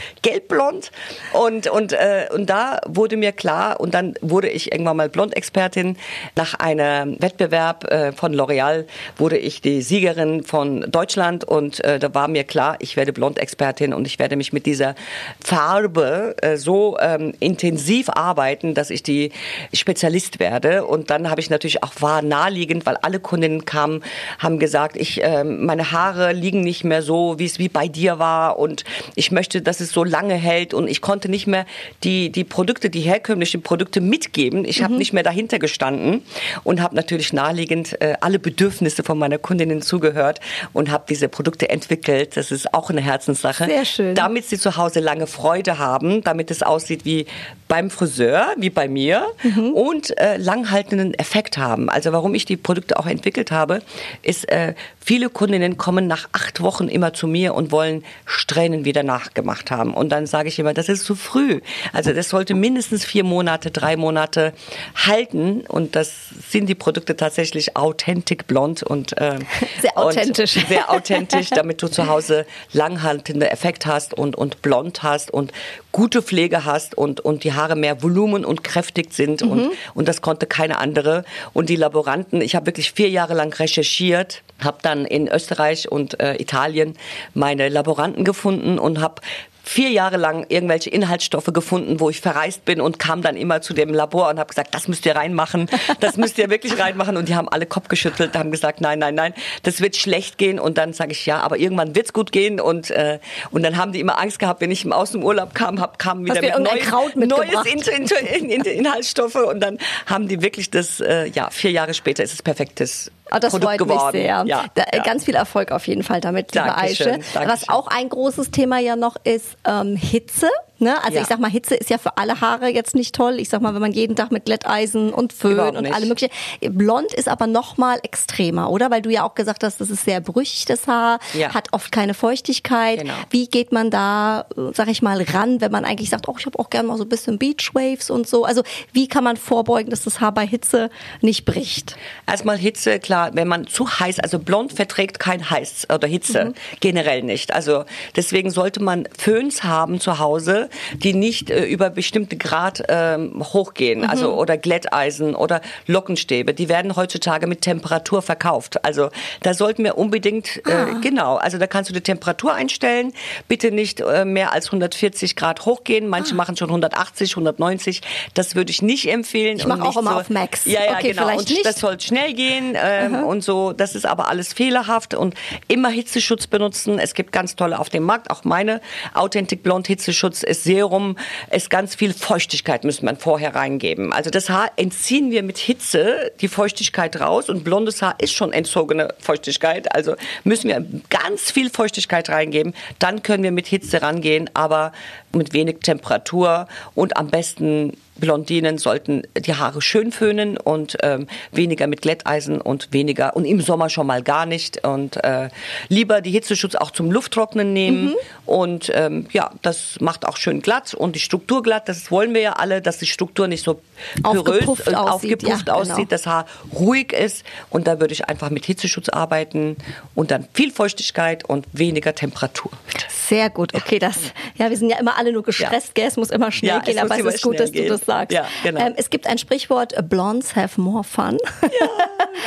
gelbblond. 0.53 0.91
Und, 1.33 1.67
und, 1.67 1.93
äh, 1.93 2.27
und 2.33 2.49
da 2.49 2.79
wurde 2.85 3.17
mir 3.17 3.31
klar, 3.31 3.79
und 3.79 3.93
dann 3.93 4.15
wurde 4.21 4.49
ich 4.49 4.71
irgendwann 4.71 4.97
mal 4.97 5.09
Blondexpertin. 5.09 5.97
Nach 6.35 6.53
einem 6.55 7.21
Wettbewerb 7.21 7.91
äh, 7.91 8.11
von 8.11 8.33
L'Oreal 8.33 8.85
wurde 9.17 9.37
ich 9.37 9.61
die 9.61 9.81
Siegerin 9.81 10.43
von 10.43 10.85
Deutschland 10.91 11.43
und 11.43 11.83
äh, 11.83 11.99
da 11.99 12.13
war 12.13 12.27
mir 12.27 12.43
klar, 12.43 12.77
ich 12.79 12.95
werde 12.95 13.13
Blondexpertin 13.13 13.93
und 13.93 14.05
ich 14.05 14.19
werde 14.19 14.35
mich 14.35 14.53
mit 14.53 14.65
dieser 14.65 14.95
Farbe 15.43 16.35
äh, 16.41 16.57
so 16.57 16.97
ähm, 16.99 17.33
intensiv 17.39 18.09
arbeiten, 18.09 18.73
dass 18.73 18.89
ich 18.89 19.03
die 19.03 19.31
Spezialist 19.73 20.39
werde. 20.39 20.85
Und 20.85 21.09
dann 21.09 21.29
habe 21.29 21.41
ich 21.41 21.49
natürlich 21.49 21.83
auch 21.83 21.93
war 21.99 22.21
naheliegend, 22.21 22.85
weil 22.85 22.97
alle 22.97 23.19
Kundinnen 23.19 23.65
kamen, 23.65 24.03
haben 24.39 24.59
gesagt, 24.59 24.97
ich 24.97 25.23
äh, 25.23 25.43
meine 25.43 25.91
Haare 25.91 26.33
liegen 26.33 26.61
nicht 26.61 26.83
mehr 26.83 27.01
so, 27.01 27.39
wie 27.39 27.45
es 27.45 27.59
wie 27.59 27.69
bei 27.69 27.87
dir 27.87 28.19
war 28.19 28.59
und 28.59 28.83
ich 29.15 29.31
möchte, 29.31 29.61
dass 29.61 29.79
es 29.79 29.91
so 29.91 30.03
lange 30.03 30.35
hält 30.43 30.73
und 30.73 30.87
ich 30.87 31.01
konnte 31.01 31.29
nicht 31.29 31.47
mehr 31.47 31.65
die 32.03 32.31
die 32.31 32.43
Produkte, 32.43 32.89
die 32.89 33.01
herkömmlichen 33.01 33.61
Produkte 33.61 34.01
mitgeben. 34.01 34.65
Ich 34.65 34.79
mhm. 34.79 34.83
habe 34.83 34.93
nicht 34.95 35.13
mehr 35.13 35.23
dahinter 35.23 35.59
gestanden 35.59 36.21
und 36.63 36.81
habe 36.81 36.95
natürlich 36.95 37.33
naheliegend 37.33 37.99
äh, 38.01 38.15
alle 38.21 38.39
Bedürfnisse 38.39 39.03
von 39.03 39.17
meiner 39.17 39.37
Kundinnen 39.37 39.81
zugehört 39.81 40.39
und 40.73 40.91
habe 40.91 41.05
diese 41.09 41.29
Produkte 41.29 41.69
entwickelt. 41.69 42.37
Das 42.37 42.51
ist 42.51 42.73
auch 42.73 42.89
eine 42.89 43.01
Herzenssache. 43.01 43.65
Sehr 43.65 43.85
schön. 43.85 44.15
Damit 44.15 44.45
sie 44.45 44.59
zu 44.59 44.77
Hause 44.77 44.99
lange 44.99 45.27
Freude 45.27 45.79
haben, 45.79 46.23
damit 46.23 46.51
es 46.51 46.61
aussieht 46.61 47.05
wie 47.05 47.25
beim 47.67 47.89
Friseur, 47.89 48.53
wie 48.57 48.69
bei 48.69 48.87
mir 48.87 49.25
mhm. 49.41 49.71
und 49.73 50.17
äh, 50.19 50.37
langhaltenden 50.37 51.13
Effekt 51.15 51.57
haben. 51.57 51.89
Also 51.89 52.11
warum 52.11 52.35
ich 52.35 52.45
die 52.45 52.57
Produkte 52.57 52.99
auch 52.99 53.07
entwickelt 53.07 53.51
habe, 53.51 53.81
ist, 54.21 54.49
äh, 54.49 54.75
viele 54.99 55.29
Kundinnen 55.29 55.77
kommen 55.77 56.07
nach 56.07 56.29
acht 56.33 56.61
Wochen 56.61 56.87
immer 56.87 57.13
zu 57.13 57.27
mir 57.27 57.55
und 57.55 57.71
wollen 57.71 58.03
Strähnen 58.25 58.85
wieder 58.85 59.03
nachgemacht 59.03 59.71
haben. 59.71 59.93
Und 59.93 60.09
dann 60.09 60.27
sage 60.33 60.49
ich 60.49 60.57
immer, 60.57 60.73
das 60.73 60.89
ist 60.89 61.05
zu 61.05 61.13
früh. 61.13 61.61
Also 61.91 62.11
das 62.11 62.29
sollte 62.29 62.55
mindestens 62.55 63.05
vier 63.05 63.23
Monate, 63.23 63.69
drei 63.69 63.95
Monate 63.95 64.53
halten. 64.95 65.61
Und 65.67 65.95
das 65.95 66.11
sind 66.49 66.67
die 66.67 66.73
Produkte 66.73 67.15
tatsächlich 67.15 67.77
authentic 67.77 68.47
blond 68.47 68.81
und 68.81 69.15
äh, 69.21 69.37
sehr 69.81 69.95
authentisch. 69.95 70.57
Und 70.57 70.67
sehr 70.69 70.89
authentisch, 70.89 71.51
damit 71.51 71.83
du 71.83 71.87
zu 71.87 72.07
Hause 72.07 72.47
langhaltende 72.71 73.51
Effekt 73.51 73.85
hast 73.85 74.15
und, 74.15 74.35
und 74.35 74.63
blond 74.63 75.03
hast 75.03 75.29
und 75.29 75.51
gute 75.91 76.23
Pflege 76.23 76.65
hast 76.65 76.97
und, 76.97 77.19
und 77.19 77.43
die 77.43 77.53
Haare 77.53 77.75
mehr 77.75 78.01
Volumen 78.01 78.43
und 78.43 78.63
kräftig 78.63 79.13
sind. 79.13 79.43
Mhm. 79.43 79.51
Und, 79.51 79.71
und 79.93 80.07
das 80.07 80.23
konnte 80.23 80.47
keine 80.47 80.79
andere. 80.79 81.25
Und 81.53 81.69
die 81.69 81.75
Laboranten, 81.75 82.41
ich 82.41 82.55
habe 82.55 82.65
wirklich 82.65 82.91
vier 82.91 83.09
Jahre 83.09 83.35
lang 83.35 83.53
recherchiert, 83.53 84.41
habe 84.63 84.79
dann 84.81 85.05
in 85.05 85.27
Österreich 85.27 85.91
und 85.91 86.19
äh, 86.19 86.41
Italien 86.41 86.97
meine 87.35 87.69
Laboranten 87.69 88.23
gefunden 88.23 88.79
und 88.79 88.99
habe 88.99 89.21
vier 89.63 89.89
Jahre 89.89 90.17
lang 90.17 90.45
irgendwelche 90.49 90.89
Inhaltsstoffe 90.89 91.49
gefunden, 91.53 92.01
wo 92.01 92.09
ich 92.09 92.19
verreist 92.19 92.65
bin 92.65 92.81
und 92.81 92.99
kam 92.99 93.21
dann 93.21 93.37
immer 93.37 93.61
zu 93.61 93.73
dem 93.73 93.93
Labor 93.93 94.29
und 94.29 94.37
habe 94.37 94.49
gesagt, 94.49 94.75
das 94.75 94.89
müsst 94.89 95.05
ihr 95.05 95.15
reinmachen, 95.15 95.69
das 96.01 96.17
müsst 96.17 96.37
ihr 96.37 96.49
wirklich 96.49 96.77
reinmachen. 96.77 97.15
Und 97.15 97.29
die 97.29 97.35
haben 97.35 97.47
alle 97.47 97.65
Kopf 97.65 97.87
geschüttelt, 97.87 98.37
haben 98.37 98.51
gesagt, 98.51 98.81
nein, 98.81 98.99
nein, 98.99 99.15
nein, 99.15 99.33
das 99.63 99.79
wird 99.79 99.95
schlecht 99.95 100.37
gehen. 100.37 100.59
Und 100.59 100.77
dann 100.77 100.91
sage 100.91 101.13
ich, 101.13 101.25
ja, 101.25 101.39
aber 101.39 101.57
irgendwann 101.57 101.95
wird's 101.95 102.11
gut 102.11 102.33
gehen. 102.33 102.59
Und 102.59 102.91
äh, 102.91 103.19
und 103.51 103.63
dann 103.63 103.77
haben 103.77 103.93
die 103.93 104.01
immer 104.01 104.19
Angst 104.19 104.39
gehabt, 104.39 104.59
wenn 104.59 104.69
ich 104.69 104.91
aus 104.91 105.11
dem 105.11 105.23
Urlaub 105.23 105.55
kam, 105.55 105.79
hab, 105.79 105.97
kam 105.97 106.25
wieder 106.25 106.41
mit 106.41 106.57
neues, 106.59 106.89
neues 107.15 107.87
in, 107.87 108.49
in, 108.49 108.49
in, 108.49 108.61
Inhaltsstoffe. 108.63 109.35
Und 109.35 109.61
dann 109.61 109.77
haben 110.05 110.27
die 110.27 110.41
wirklich 110.41 110.69
das, 110.71 110.99
äh, 110.99 111.27
ja, 111.27 111.49
vier 111.49 111.71
Jahre 111.71 111.93
später 111.93 112.21
ist 112.23 112.33
es 112.33 112.41
perfektes 112.41 113.11
Oh, 113.31 113.37
das 113.39 113.51
Produkt 113.51 113.71
freut 113.71 113.79
geworden. 113.79 114.17
mich 114.17 114.23
sehr. 114.23 114.43
Ja, 114.45 114.65
da, 114.75 114.83
ja. 114.93 115.03
Ganz 115.03 115.25
viel 115.25 115.35
Erfolg 115.35 115.71
auf 115.71 115.87
jeden 115.87 116.03
Fall 116.03 116.21
damit, 116.21 116.53
liebe 116.53 116.75
Aische. 116.75 117.19
Was 117.33 117.69
auch 117.69 117.87
ein 117.87 118.09
großes 118.09 118.51
Thema 118.51 118.79
ja 118.79 118.95
noch 118.95 119.15
ist, 119.23 119.57
ähm, 119.65 119.95
Hitze. 119.95 120.49
Ne? 120.83 121.03
Also 121.03 121.15
ja. 121.15 121.21
ich 121.21 121.27
sag 121.27 121.39
mal, 121.39 121.49
Hitze 121.49 121.75
ist 121.75 121.89
ja 121.89 121.97
für 121.97 122.17
alle 122.17 122.41
Haare 122.41 122.67
jetzt 122.69 122.93
nicht 122.93 123.15
toll. 123.15 123.39
Ich 123.39 123.49
sag 123.49 123.61
mal, 123.61 123.73
wenn 123.73 123.81
man 123.81 123.93
jeden 123.93 124.15
Tag 124.15 124.31
mit 124.31 124.45
Glätteisen 124.45 125.13
und 125.13 125.33
Föhn 125.33 125.59
und 125.59 125.91
alle 125.91 126.05
möglichen. 126.05 126.33
Blond 126.61 127.13
ist 127.13 127.27
aber 127.27 127.47
noch 127.47 127.77
mal 127.77 127.99
extremer, 128.03 128.69
oder? 128.69 128.91
Weil 128.91 129.01
du 129.01 129.09
ja 129.09 129.23
auch 129.23 129.35
gesagt 129.35 129.63
hast, 129.63 129.79
das 129.81 129.89
ist 129.89 130.05
sehr 130.05 130.21
brüchig, 130.21 130.65
das 130.65 130.87
Haar, 130.87 131.19
ja. 131.33 131.53
hat 131.53 131.69
oft 131.71 131.91
keine 131.91 132.13
Feuchtigkeit. 132.13 132.99
Genau. 132.99 133.13
Wie 133.29 133.47
geht 133.47 133.71
man 133.71 133.89
da, 133.89 134.45
sag 134.73 134.89
ich 134.89 135.01
mal, 135.01 135.21
ran, 135.21 135.61
wenn 135.61 135.71
man 135.71 135.85
eigentlich 135.85 136.09
sagt, 136.09 136.27
oh, 136.27 136.35
ich 136.37 136.45
habe 136.45 136.59
auch 136.59 136.69
gerne 136.69 136.89
mal 136.89 136.97
so 136.97 137.03
ein 137.03 137.09
bisschen 137.09 137.39
Beachwaves 137.39 138.09
und 138.09 138.27
so. 138.27 138.43
Also 138.43 138.63
wie 138.91 139.07
kann 139.07 139.23
man 139.23 139.37
vorbeugen, 139.37 139.89
dass 139.89 140.03
das 140.03 140.19
Haar 140.19 140.33
bei 140.33 140.45
Hitze 140.45 140.89
nicht 141.21 141.45
bricht? 141.45 141.95
Erstmal 142.27 142.57
Hitze, 142.57 142.99
klar, 142.99 143.31
wenn 143.33 143.47
man 143.47 143.67
zu 143.67 143.89
heiß, 143.89 144.19
also 144.19 144.39
blond 144.39 144.73
verträgt 144.73 145.19
kein 145.19 145.49
Heiß 145.49 145.87
oder 145.93 146.07
Hitze, 146.07 146.45
mhm. 146.45 146.53
generell 146.79 147.23
nicht. 147.23 147.53
Also 147.53 147.85
deswegen 148.15 148.51
sollte 148.51 148.81
man 148.81 149.07
Föhns 149.17 149.63
haben 149.63 149.99
zu 149.99 150.19
Hause, 150.19 150.69
die 150.95 151.13
nicht 151.13 151.49
äh, 151.49 151.65
über 151.65 151.89
bestimmte 151.89 152.37
Grad 152.37 152.83
ähm, 152.89 153.43
hochgehen, 153.53 154.01
mhm. 154.01 154.09
also 154.09 154.33
oder 154.33 154.57
Glätteisen 154.57 155.35
oder 155.35 155.61
Lockenstäbe. 155.87 156.53
Die 156.53 156.69
werden 156.69 156.95
heutzutage 156.95 157.47
mit 157.47 157.61
Temperatur 157.61 158.21
verkauft. 158.21 158.83
Also 158.83 159.09
da 159.41 159.53
sollten 159.53 159.83
wir 159.83 159.97
unbedingt 159.97 160.61
äh, 160.65 160.71
ah. 160.71 160.99
genau, 161.01 161.35
also 161.35 161.57
da 161.57 161.67
kannst 161.67 161.89
du 161.89 161.93
die 161.93 162.01
Temperatur 162.01 162.53
einstellen. 162.53 163.13
Bitte 163.47 163.71
nicht 163.71 164.01
äh, 164.01 164.25
mehr 164.25 164.53
als 164.53 164.67
140 164.67 165.35
Grad 165.35 165.65
hochgehen. 165.65 166.07
Manche 166.07 166.33
ah. 166.33 166.37
machen 166.37 166.57
schon 166.57 166.69
180, 166.69 167.31
190. 167.31 168.01
Das 168.33 168.55
würde 168.55 168.71
ich 168.71 168.81
nicht 168.81 169.09
empfehlen. 169.09 169.57
Ich 169.57 169.65
mache 169.65 169.83
auch 169.83 169.97
immer 169.97 170.13
so, 170.13 170.19
auf 170.19 170.29
Max. 170.29 170.65
Ja, 170.65 170.83
ja, 170.83 170.93
okay, 170.93 171.11
genau. 171.11 171.29
Und 171.37 171.49
nicht. 171.49 171.65
das 171.65 171.79
soll 171.79 171.99
schnell 171.99 172.33
gehen 172.33 172.75
ähm, 172.75 173.23
und 173.23 173.43
so. 173.43 173.73
Das 173.73 173.95
ist 173.95 174.05
aber 174.05 174.29
alles 174.29 174.53
fehlerhaft 174.53 175.13
und 175.13 175.35
immer 175.67 175.89
Hitzeschutz 175.89 176.47
benutzen. 176.47 176.99
Es 176.99 177.13
gibt 177.13 177.31
ganz 177.31 177.55
tolle 177.55 177.79
auf 177.79 177.89
dem 177.89 178.03
Markt. 178.03 178.29
Auch 178.29 178.43
meine 178.43 178.81
Authentic 179.13 179.63
Blond 179.63 179.87
Hitzeschutz 179.87 180.43
ist 180.53 180.63
Serum 180.63 181.17
ist 181.51 181.69
ganz 181.69 181.95
viel 181.95 182.13
Feuchtigkeit, 182.13 182.83
müssen 182.83 183.05
man 183.05 183.17
vorher 183.17 183.55
reingeben. 183.55 184.13
Also 184.13 184.29
das 184.29 184.49
Haar 184.49 184.71
entziehen 184.75 185.31
wir 185.31 185.41
mit 185.41 185.57
Hitze 185.57 186.31
die 186.41 186.47
Feuchtigkeit 186.47 187.19
raus 187.19 187.49
und 187.49 187.63
blondes 187.63 188.01
Haar 188.01 188.15
ist 188.19 188.33
schon 188.33 188.53
entzogene 188.53 189.13
Feuchtigkeit. 189.19 189.93
Also 189.93 190.15
müssen 190.43 190.69
wir 190.69 190.85
ganz 191.09 191.51
viel 191.51 191.69
Feuchtigkeit 191.69 192.29
reingeben. 192.29 192.73
Dann 192.99 193.23
können 193.23 193.43
wir 193.43 193.51
mit 193.51 193.67
Hitze 193.67 194.01
rangehen, 194.01 194.49
aber 194.53 194.91
mit 195.33 195.53
wenig 195.53 195.79
Temperatur 195.81 196.67
und 196.93 197.17
am 197.17 197.29
besten 197.29 197.97
Blondinen 198.15 198.77
sollten 198.77 199.23
die 199.37 199.55
Haare 199.55 199.81
schön 199.81 200.11
föhnen 200.11 200.57
und 200.57 200.97
ähm, 201.01 201.27
weniger 201.51 201.87
mit 201.87 202.01
Glätteisen 202.01 202.61
und 202.61 202.93
weniger 202.93 203.35
und 203.35 203.45
im 203.45 203.61
Sommer 203.61 203.89
schon 203.89 204.07
mal 204.07 204.21
gar 204.21 204.45
nicht 204.45 204.85
und 204.85 205.23
äh, 205.23 205.49
lieber 205.89 206.21
die 206.21 206.31
Hitzeschutz 206.31 206.75
auch 206.75 206.91
zum 206.91 207.11
Lufttrocknen 207.11 207.73
nehmen 207.73 208.05
mhm. 208.05 208.15
und 208.45 208.91
ähm, 208.93 209.27
ja, 209.31 209.51
das 209.61 209.97
macht 209.99 210.27
auch 210.27 210.37
schön 210.37 210.61
glatt 210.61 210.93
und 210.93 211.15
die 211.15 211.19
Struktur 211.19 211.63
glatt, 211.63 211.89
das 211.89 212.11
wollen 212.11 212.33
wir 212.33 212.41
ja 212.41 212.53
alle, 212.53 212.81
dass 212.81 212.99
die 212.99 213.07
Struktur 213.07 213.47
nicht 213.47 213.63
so 213.63 213.81
porös 214.21 214.67
und 214.67 214.95
aussieht, 214.95 215.33
aufgepufft 215.33 215.67
ja, 215.67 215.73
aussieht, 215.73 215.95
genau. 215.95 216.09
das 216.09 216.25
Haar 216.27 216.45
ruhig 216.73 217.13
ist 217.13 217.43
und 217.69 217.87
da 217.87 217.99
würde 217.99 218.13
ich 218.13 218.29
einfach 218.29 218.51
mit 218.51 218.65
Hitzeschutz 218.65 219.09
arbeiten 219.09 219.75
und 220.13 220.29
dann 220.31 220.47
viel 220.53 220.71
Feuchtigkeit 220.71 221.49
und 221.49 221.65
weniger 221.73 222.13
Temperatur. 222.13 222.71
Sehr 223.09 223.49
gut, 223.49 223.73
okay, 223.73 223.99
das, 223.99 224.17
ja, 224.55 224.69
wir 224.69 224.77
sind 224.77 224.89
ja 224.89 224.99
immer 224.99 225.17
alle 225.17 225.31
nur 225.31 225.43
gestresst, 225.43 225.87
ja. 225.87 225.93
gell, 225.95 226.07
es 226.07 226.17
muss 226.17 226.29
immer 226.29 226.51
schnell 226.51 226.75
ja, 226.75 226.79
gehen, 226.79 226.99
aber 226.99 227.17
es 227.17 227.35
ist 227.35 227.41
gut, 227.41 227.59
dass 227.59 227.71
gehen. 227.71 227.85
du 227.85 227.89
das 227.89 228.02
sagst. 228.05 228.33
Ja, 228.33 228.45
genau. 228.63 228.79
Ähm, 228.79 228.93
es 228.95 229.09
gibt 229.09 229.27
ein 229.27 229.37
Sprichwort, 229.37 229.93
Blondes 230.09 230.55
have 230.55 230.79
more 230.79 231.03
fun. 231.03 231.37
Ja, 231.61 231.69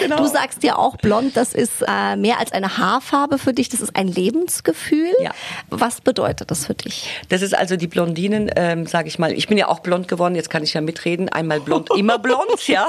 genau. 0.00 0.16
Du 0.26 0.26
sagst 0.26 0.62
ja 0.62 0.76
auch, 0.76 0.96
blond, 0.96 1.36
das 1.36 1.54
ist 1.54 1.82
äh, 1.86 2.16
mehr 2.16 2.38
als 2.40 2.52
eine 2.52 2.78
Haarfarbe 2.78 3.38
für 3.38 3.52
dich, 3.52 3.68
das 3.68 3.80
ist 3.80 3.94
ein 3.94 4.08
Lebensgefühl. 4.08 5.12
Ja. 5.22 5.30
Was 5.68 6.00
bedeutet 6.00 6.50
das 6.50 6.66
für 6.66 6.74
dich? 6.74 7.08
Das 7.28 7.42
ist 7.42 7.54
also 7.54 7.76
die 7.76 7.86
Blondinen, 7.86 8.50
ähm, 8.56 8.86
sage 8.86 9.08
ich 9.08 9.18
mal, 9.18 9.32
ich 9.32 9.46
bin 9.46 9.58
ja 9.58 9.68
auch 9.68 9.80
blond 9.80 10.08
geworden, 10.08 10.34
jetzt 10.34 10.50
kann 10.50 10.62
ich 10.62 10.74
ja 10.74 10.80
mitreden, 10.80 11.28
einmal 11.28 11.60
blond, 11.60 11.90
immer 11.96 12.18
blond, 12.18 12.66
ja. 12.66 12.88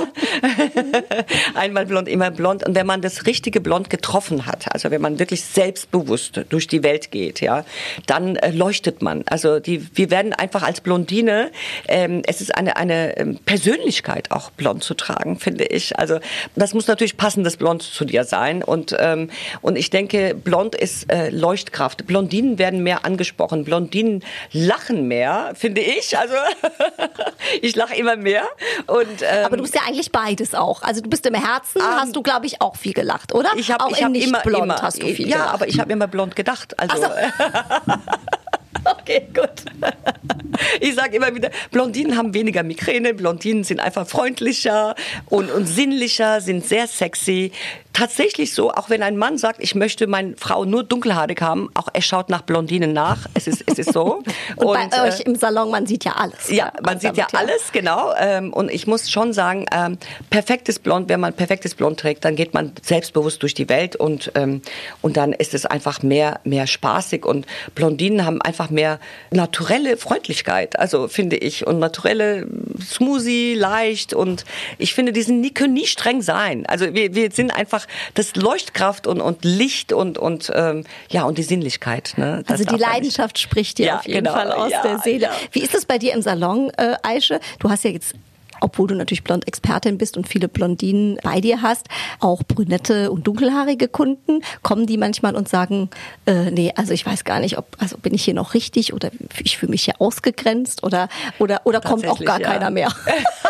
einmal 1.53 1.86
blond, 1.86 2.08
immer 2.08 2.32
blond. 2.32 2.65
Und 2.65 2.75
wenn 2.75 2.88
man 2.88 3.01
das 3.01 3.25
richtige 3.25 3.62
Blond 3.62 3.89
getroffen 3.89 4.45
hat, 4.45 4.73
also 4.73 4.89
wenn 4.89 5.01
man 5.01 5.19
wirklich 5.19 5.43
selbstbewusst 5.43 6.41
durch 6.49 6.67
die 6.67 6.84
Welt 6.84 7.12
geht, 7.12 7.41
ja, 7.41 7.65
dann 8.06 8.36
äh, 8.38 8.51
leuchtet 8.51 9.01
man. 9.01 9.23
Also 9.27 9.60
die, 9.60 9.88
wir 9.95 10.10
werden 10.10 10.34
einfach 10.34 10.63
als 10.63 10.82
Blondine, 10.82 11.51
ähm, 11.88 12.21
es 12.25 12.41
ist 12.41 12.56
eine, 12.57 12.75
eine 12.75 13.17
ähm, 13.17 13.37
Persönlichkeit 13.45 14.31
auch 14.31 14.49
blond 14.51 14.83
zu 14.83 14.93
tragen, 14.93 15.39
finde 15.39 15.65
ich. 15.65 15.97
Also 15.97 16.19
das 16.55 16.73
muss 16.73 16.87
natürlich 16.87 17.17
passendes 17.17 17.57
Blond 17.57 17.83
zu 17.83 18.05
dir 18.05 18.23
sein. 18.23 18.63
Und, 18.63 18.95
ähm, 18.99 19.29
und 19.61 19.77
ich 19.77 19.89
denke, 19.89 20.35
blond 20.35 20.75
ist 20.75 21.11
äh, 21.11 21.29
Leuchtkraft. 21.29 22.07
Blondinen 22.07 22.57
werden 22.57 22.83
mehr 22.83 23.05
angesprochen. 23.05 23.63
Blondinen 23.63 24.23
lachen 24.51 25.07
mehr, 25.07 25.53
finde 25.55 25.81
ich. 25.81 26.17
Also 26.17 26.35
ich 27.61 27.75
lache 27.75 27.95
immer 27.95 28.15
mehr. 28.15 28.43
Und, 28.87 29.21
ähm, 29.21 29.45
Aber 29.45 29.57
du 29.57 29.63
bist 29.63 29.75
ja 29.75 29.81
eigentlich 29.87 30.11
beides 30.11 30.53
auch. 30.53 30.81
Also 30.81 31.01
du 31.01 31.09
bist 31.09 31.25
im 31.25 31.35
Herzen, 31.35 31.81
um, 31.81 31.87
hast 31.87 32.15
du, 32.15 32.23
glaube 32.23 32.45
ich, 32.45 32.61
auch 32.61 32.75
viel 32.75 32.93
gelacht, 32.93 33.33
oder? 33.33 33.49
Ich 33.55 33.71
habe 33.71 33.83
hab 33.85 34.15
immer, 34.15 34.39
blond 34.41 34.63
immer, 34.63 34.81
hast 34.81 35.01
du 35.01 35.07
viel 35.07 35.27
Ja, 35.27 35.37
gelacht. 35.37 35.53
aber 35.53 35.67
ich 35.67 35.79
habe 35.79 35.91
immer 35.93 36.07
blond 36.07 36.35
gedacht. 36.35 36.77
Also. 36.79 37.05
Okay, 38.85 39.27
gut. 39.33 39.49
Ich 40.79 40.95
sage 40.95 41.17
immer 41.17 41.33
wieder, 41.35 41.51
Blondinen 41.71 42.17
haben 42.17 42.33
weniger 42.33 42.63
Migräne, 42.63 43.13
Blondinen 43.13 43.63
sind 43.63 43.79
einfach 43.79 44.07
freundlicher 44.07 44.95
und, 45.27 45.51
und 45.51 45.65
sinnlicher, 45.65 46.41
sind 46.41 46.65
sehr 46.65 46.87
sexy 46.87 47.51
tatsächlich 47.97 48.53
so, 48.53 48.71
auch 48.71 48.91
wenn 48.91 49.01
ein 49.01 49.17
Mann 49.17 49.39
sagt, 49.39 49.57
ich 49.60 49.73
möchte 49.73 50.05
meine 50.05 50.36
Frau 50.38 50.65
nur 50.65 50.83
dunkelhaarig 50.83 51.41
haben, 51.41 51.69
auch 51.73 51.88
er 51.91 52.03
schaut 52.03 52.29
nach 52.29 52.43
Blondinen 52.43 52.93
nach. 52.93 53.25
Es 53.33 53.47
ist, 53.47 53.63
es 53.65 53.79
ist 53.79 53.91
so. 53.91 54.17
und, 54.17 54.27
und 54.57 54.91
bei 54.91 54.97
äh, 54.97 55.07
euch 55.07 55.21
im 55.21 55.36
Salon, 55.36 55.71
man 55.71 55.88
sieht 55.88 56.05
ja 56.05 56.12
alles. 56.12 56.51
Ja, 56.51 56.71
man 56.83 56.99
sieht 56.99 57.17
ja, 57.17 57.25
ja 57.31 57.39
alles, 57.39 57.71
genau. 57.71 58.13
Ähm, 58.19 58.53
und 58.53 58.69
ich 58.69 58.86
muss 58.86 59.10
schon 59.10 59.33
sagen, 59.33 59.65
ähm, 59.71 59.97
perfektes 60.29 60.77
Blond, 60.77 61.10
wenn 61.10 61.19
man 61.19 61.33
perfektes 61.33 61.73
Blond 61.73 61.99
trägt, 61.99 62.23
dann 62.23 62.36
geht 62.36 62.53
man 62.53 62.71
selbstbewusst 62.83 63.41
durch 63.41 63.55
die 63.55 63.67
Welt 63.67 63.95
und, 63.95 64.31
ähm, 64.36 64.62
und 65.01 65.17
dann 65.17 65.33
ist 65.33 65.55
es 65.55 65.65
einfach 65.65 66.03
mehr, 66.03 66.39
mehr 66.43 66.67
spaßig 66.67 67.25
und 67.25 67.47
Blondinen 67.73 68.27
haben 68.27 68.43
einfach 68.43 68.69
mehr 68.69 68.99
naturelle 69.31 69.97
Freundlichkeit, 69.97 70.77
also 70.77 71.07
finde 71.07 71.38
ich, 71.38 71.65
und 71.65 71.79
naturelle 71.79 72.47
Smoothie, 72.79 73.55
leicht 73.55 74.13
und 74.13 74.45
ich 74.77 74.93
finde, 74.93 75.13
die 75.13 75.23
sind 75.23 75.41
nie, 75.41 75.51
können 75.51 75.73
nie 75.73 75.88
streng 75.88 76.21
sein. 76.21 76.67
Also 76.67 76.93
wir, 76.93 77.15
wir 77.15 77.31
sind 77.31 77.49
einfach 77.49 77.87
das 78.13 78.36
Leuchtkraft 78.36 79.08
und, 79.08 79.21
und 79.21 79.43
Licht 79.43 79.93
und, 79.93 80.17
und, 80.17 80.52
ähm, 80.54 80.84
ja, 81.10 81.23
und 81.23 81.38
die 81.38 81.43
Sinnlichkeit. 81.43 82.13
Ne? 82.17 82.43
also 82.47 82.63
die 82.63 82.76
Leidenschaft 82.76 83.39
spricht 83.39 83.78
dir 83.78 83.86
ja, 83.86 83.97
auf 83.97 84.08
jeden 84.08 84.26
genau. 84.26 84.34
Fall 84.34 84.52
aus 84.52 84.71
ja, 84.71 84.82
der 84.82 85.00
Seele. 85.00 85.23
Ja. 85.23 85.32
Wie 85.52 85.62
ist 85.62 85.76
es 85.76 85.86
bei 85.86 85.97
dir 85.97 86.13
im 86.13 86.21
Salon, 86.21 86.71
äh, 86.78 86.95
Aische? 87.04 87.39
Du 87.60 87.69
hast 87.69 87.84
ja 87.84 87.91
jetzt 87.91 88.15
obwohl 88.62 88.88
du 88.88 88.95
natürlich 88.95 89.23
Blond-Expertin 89.23 89.97
bist 89.97 90.17
und 90.17 90.28
viele 90.28 90.47
Blondinen 90.47 91.17
bei 91.23 91.41
dir 91.41 91.62
hast, 91.62 91.88
auch 92.19 92.43
brünette 92.43 93.12
und 93.12 93.28
dunkelhaarige 93.28 93.88
Kunden, 93.88 94.41
kommen 94.63 94.86
die 94.88 94.97
manchmal 94.97 95.36
und 95.36 95.47
sagen, 95.47 95.89
äh, 96.26 96.52
nee, 96.52 96.73
also 96.76 96.93
ich 96.93 97.06
weiß 97.06 97.23
gar 97.23 97.39
nicht, 97.39 97.58
ob, 97.58 97.67
also 97.80 97.97
bin 97.97 98.13
ich 98.13 98.23
hier 98.23 98.34
noch 98.34 98.54
richtig 98.54 98.93
oder 98.93 99.12
ich 99.43 99.58
fühle 99.58 99.71
mich 99.71 99.84
hier 99.84 99.95
ausgegrenzt 100.00 100.84
oder, 100.84 101.10
oder, 101.39 101.62
oder 101.65 101.82
kommt 101.82 102.08
auch 102.08 102.19
gar 102.19 102.39
ja. 102.39 102.47
keiner 102.47 102.69
mehr. 102.69 102.91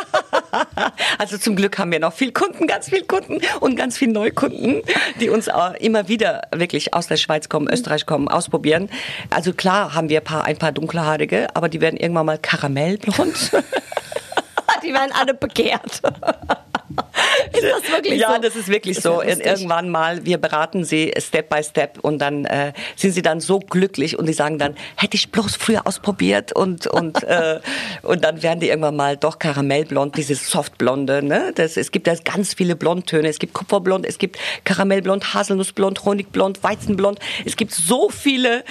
Also 1.18 1.38
zum 1.38 1.56
Glück 1.56 1.78
haben 1.78 1.92
wir 1.92 2.00
noch 2.00 2.14
viel 2.14 2.32
Kunden, 2.32 2.68
ganz 2.68 2.90
viel 2.90 3.04
Kunden 3.04 3.40
und 3.60 3.76
ganz 3.76 3.98
viel 3.98 4.10
Neukunden, 4.10 4.82
die 5.20 5.30
uns 5.30 5.50
immer 5.80 6.08
wieder 6.08 6.44
wirklich 6.56 6.94
aus 6.94 7.08
der 7.08 7.18
Schweiz 7.18 7.50
kommen, 7.50 7.68
Österreich 7.72 8.06
kommen, 8.06 8.28
ausprobieren. 8.28 8.90
Also 9.30 9.54
klar 9.54 9.94
haben 9.94 10.10
wir 10.10 10.20
ein 10.20 10.24
paar, 10.24 10.46
ein 10.46 10.58
paar 10.58 10.72
dunkelhaarige, 10.72 11.48
aber 11.56 11.70
die 11.70 11.82
werden 11.82 11.98
irgendwann 11.98 12.26
mal 12.26 12.38
karamellblond. 12.38 13.52
die 14.84 14.94
werden 14.94 15.12
alle 15.14 15.34
begehrt. 15.34 16.02
Ist 17.64 17.84
das 17.84 17.92
wirklich 17.92 18.20
ja, 18.20 18.28
so? 18.28 18.34
Ja, 18.34 18.40
das 18.40 18.56
ist 18.56 18.68
wirklich 18.68 18.98
ist 18.98 19.04
so. 19.04 19.22
Irgendwann 19.22 19.90
mal, 19.90 20.26
wir 20.26 20.38
beraten 20.38 20.84
sie 20.84 21.14
Step 21.20 21.50
by 21.50 21.64
Step 21.64 22.00
und 22.02 22.20
dann 22.20 22.46
äh, 22.46 22.74
sind 22.96 23.12
sie 23.12 23.22
dann 23.22 23.40
so 23.40 23.60
glücklich 23.60 24.18
und 24.18 24.26
die 24.26 24.34
sagen 24.34 24.58
dann, 24.58 24.76
hätte 24.96 25.16
ich 25.16 25.32
bloß 25.32 25.56
früher 25.56 25.86
ausprobiert 25.86 26.54
und 26.54 26.88
und 26.88 27.24
äh, 27.24 27.60
und 28.04 28.24
dann 28.24 28.44
werden 28.44 28.60
die 28.60 28.70
irgendwann 28.70 28.96
mal 28.96 29.18
doch 29.18 29.40
Karamellblond, 29.40 30.18
dieses 30.18 30.50
Softblonde. 30.50 31.24
Ne? 31.24 31.52
Das, 31.56 31.78
es 31.78 31.92
gibt 31.92 32.08
da 32.08 32.16
ganz 32.16 32.54
viele 32.54 32.76
Blondtöne. 32.76 33.28
Es 33.28 33.40
gibt 33.40 33.54
Kupferblond, 33.54 34.06
es 34.06 34.18
gibt 34.18 34.38
Karamellblond, 34.64 35.34
Haselnussblond, 35.34 36.06
Honigblond, 36.06 36.64
Weizenblond. 36.64 37.20
Es 37.46 37.56
gibt 37.56 37.74
so 37.74 38.10
viele 38.10 38.64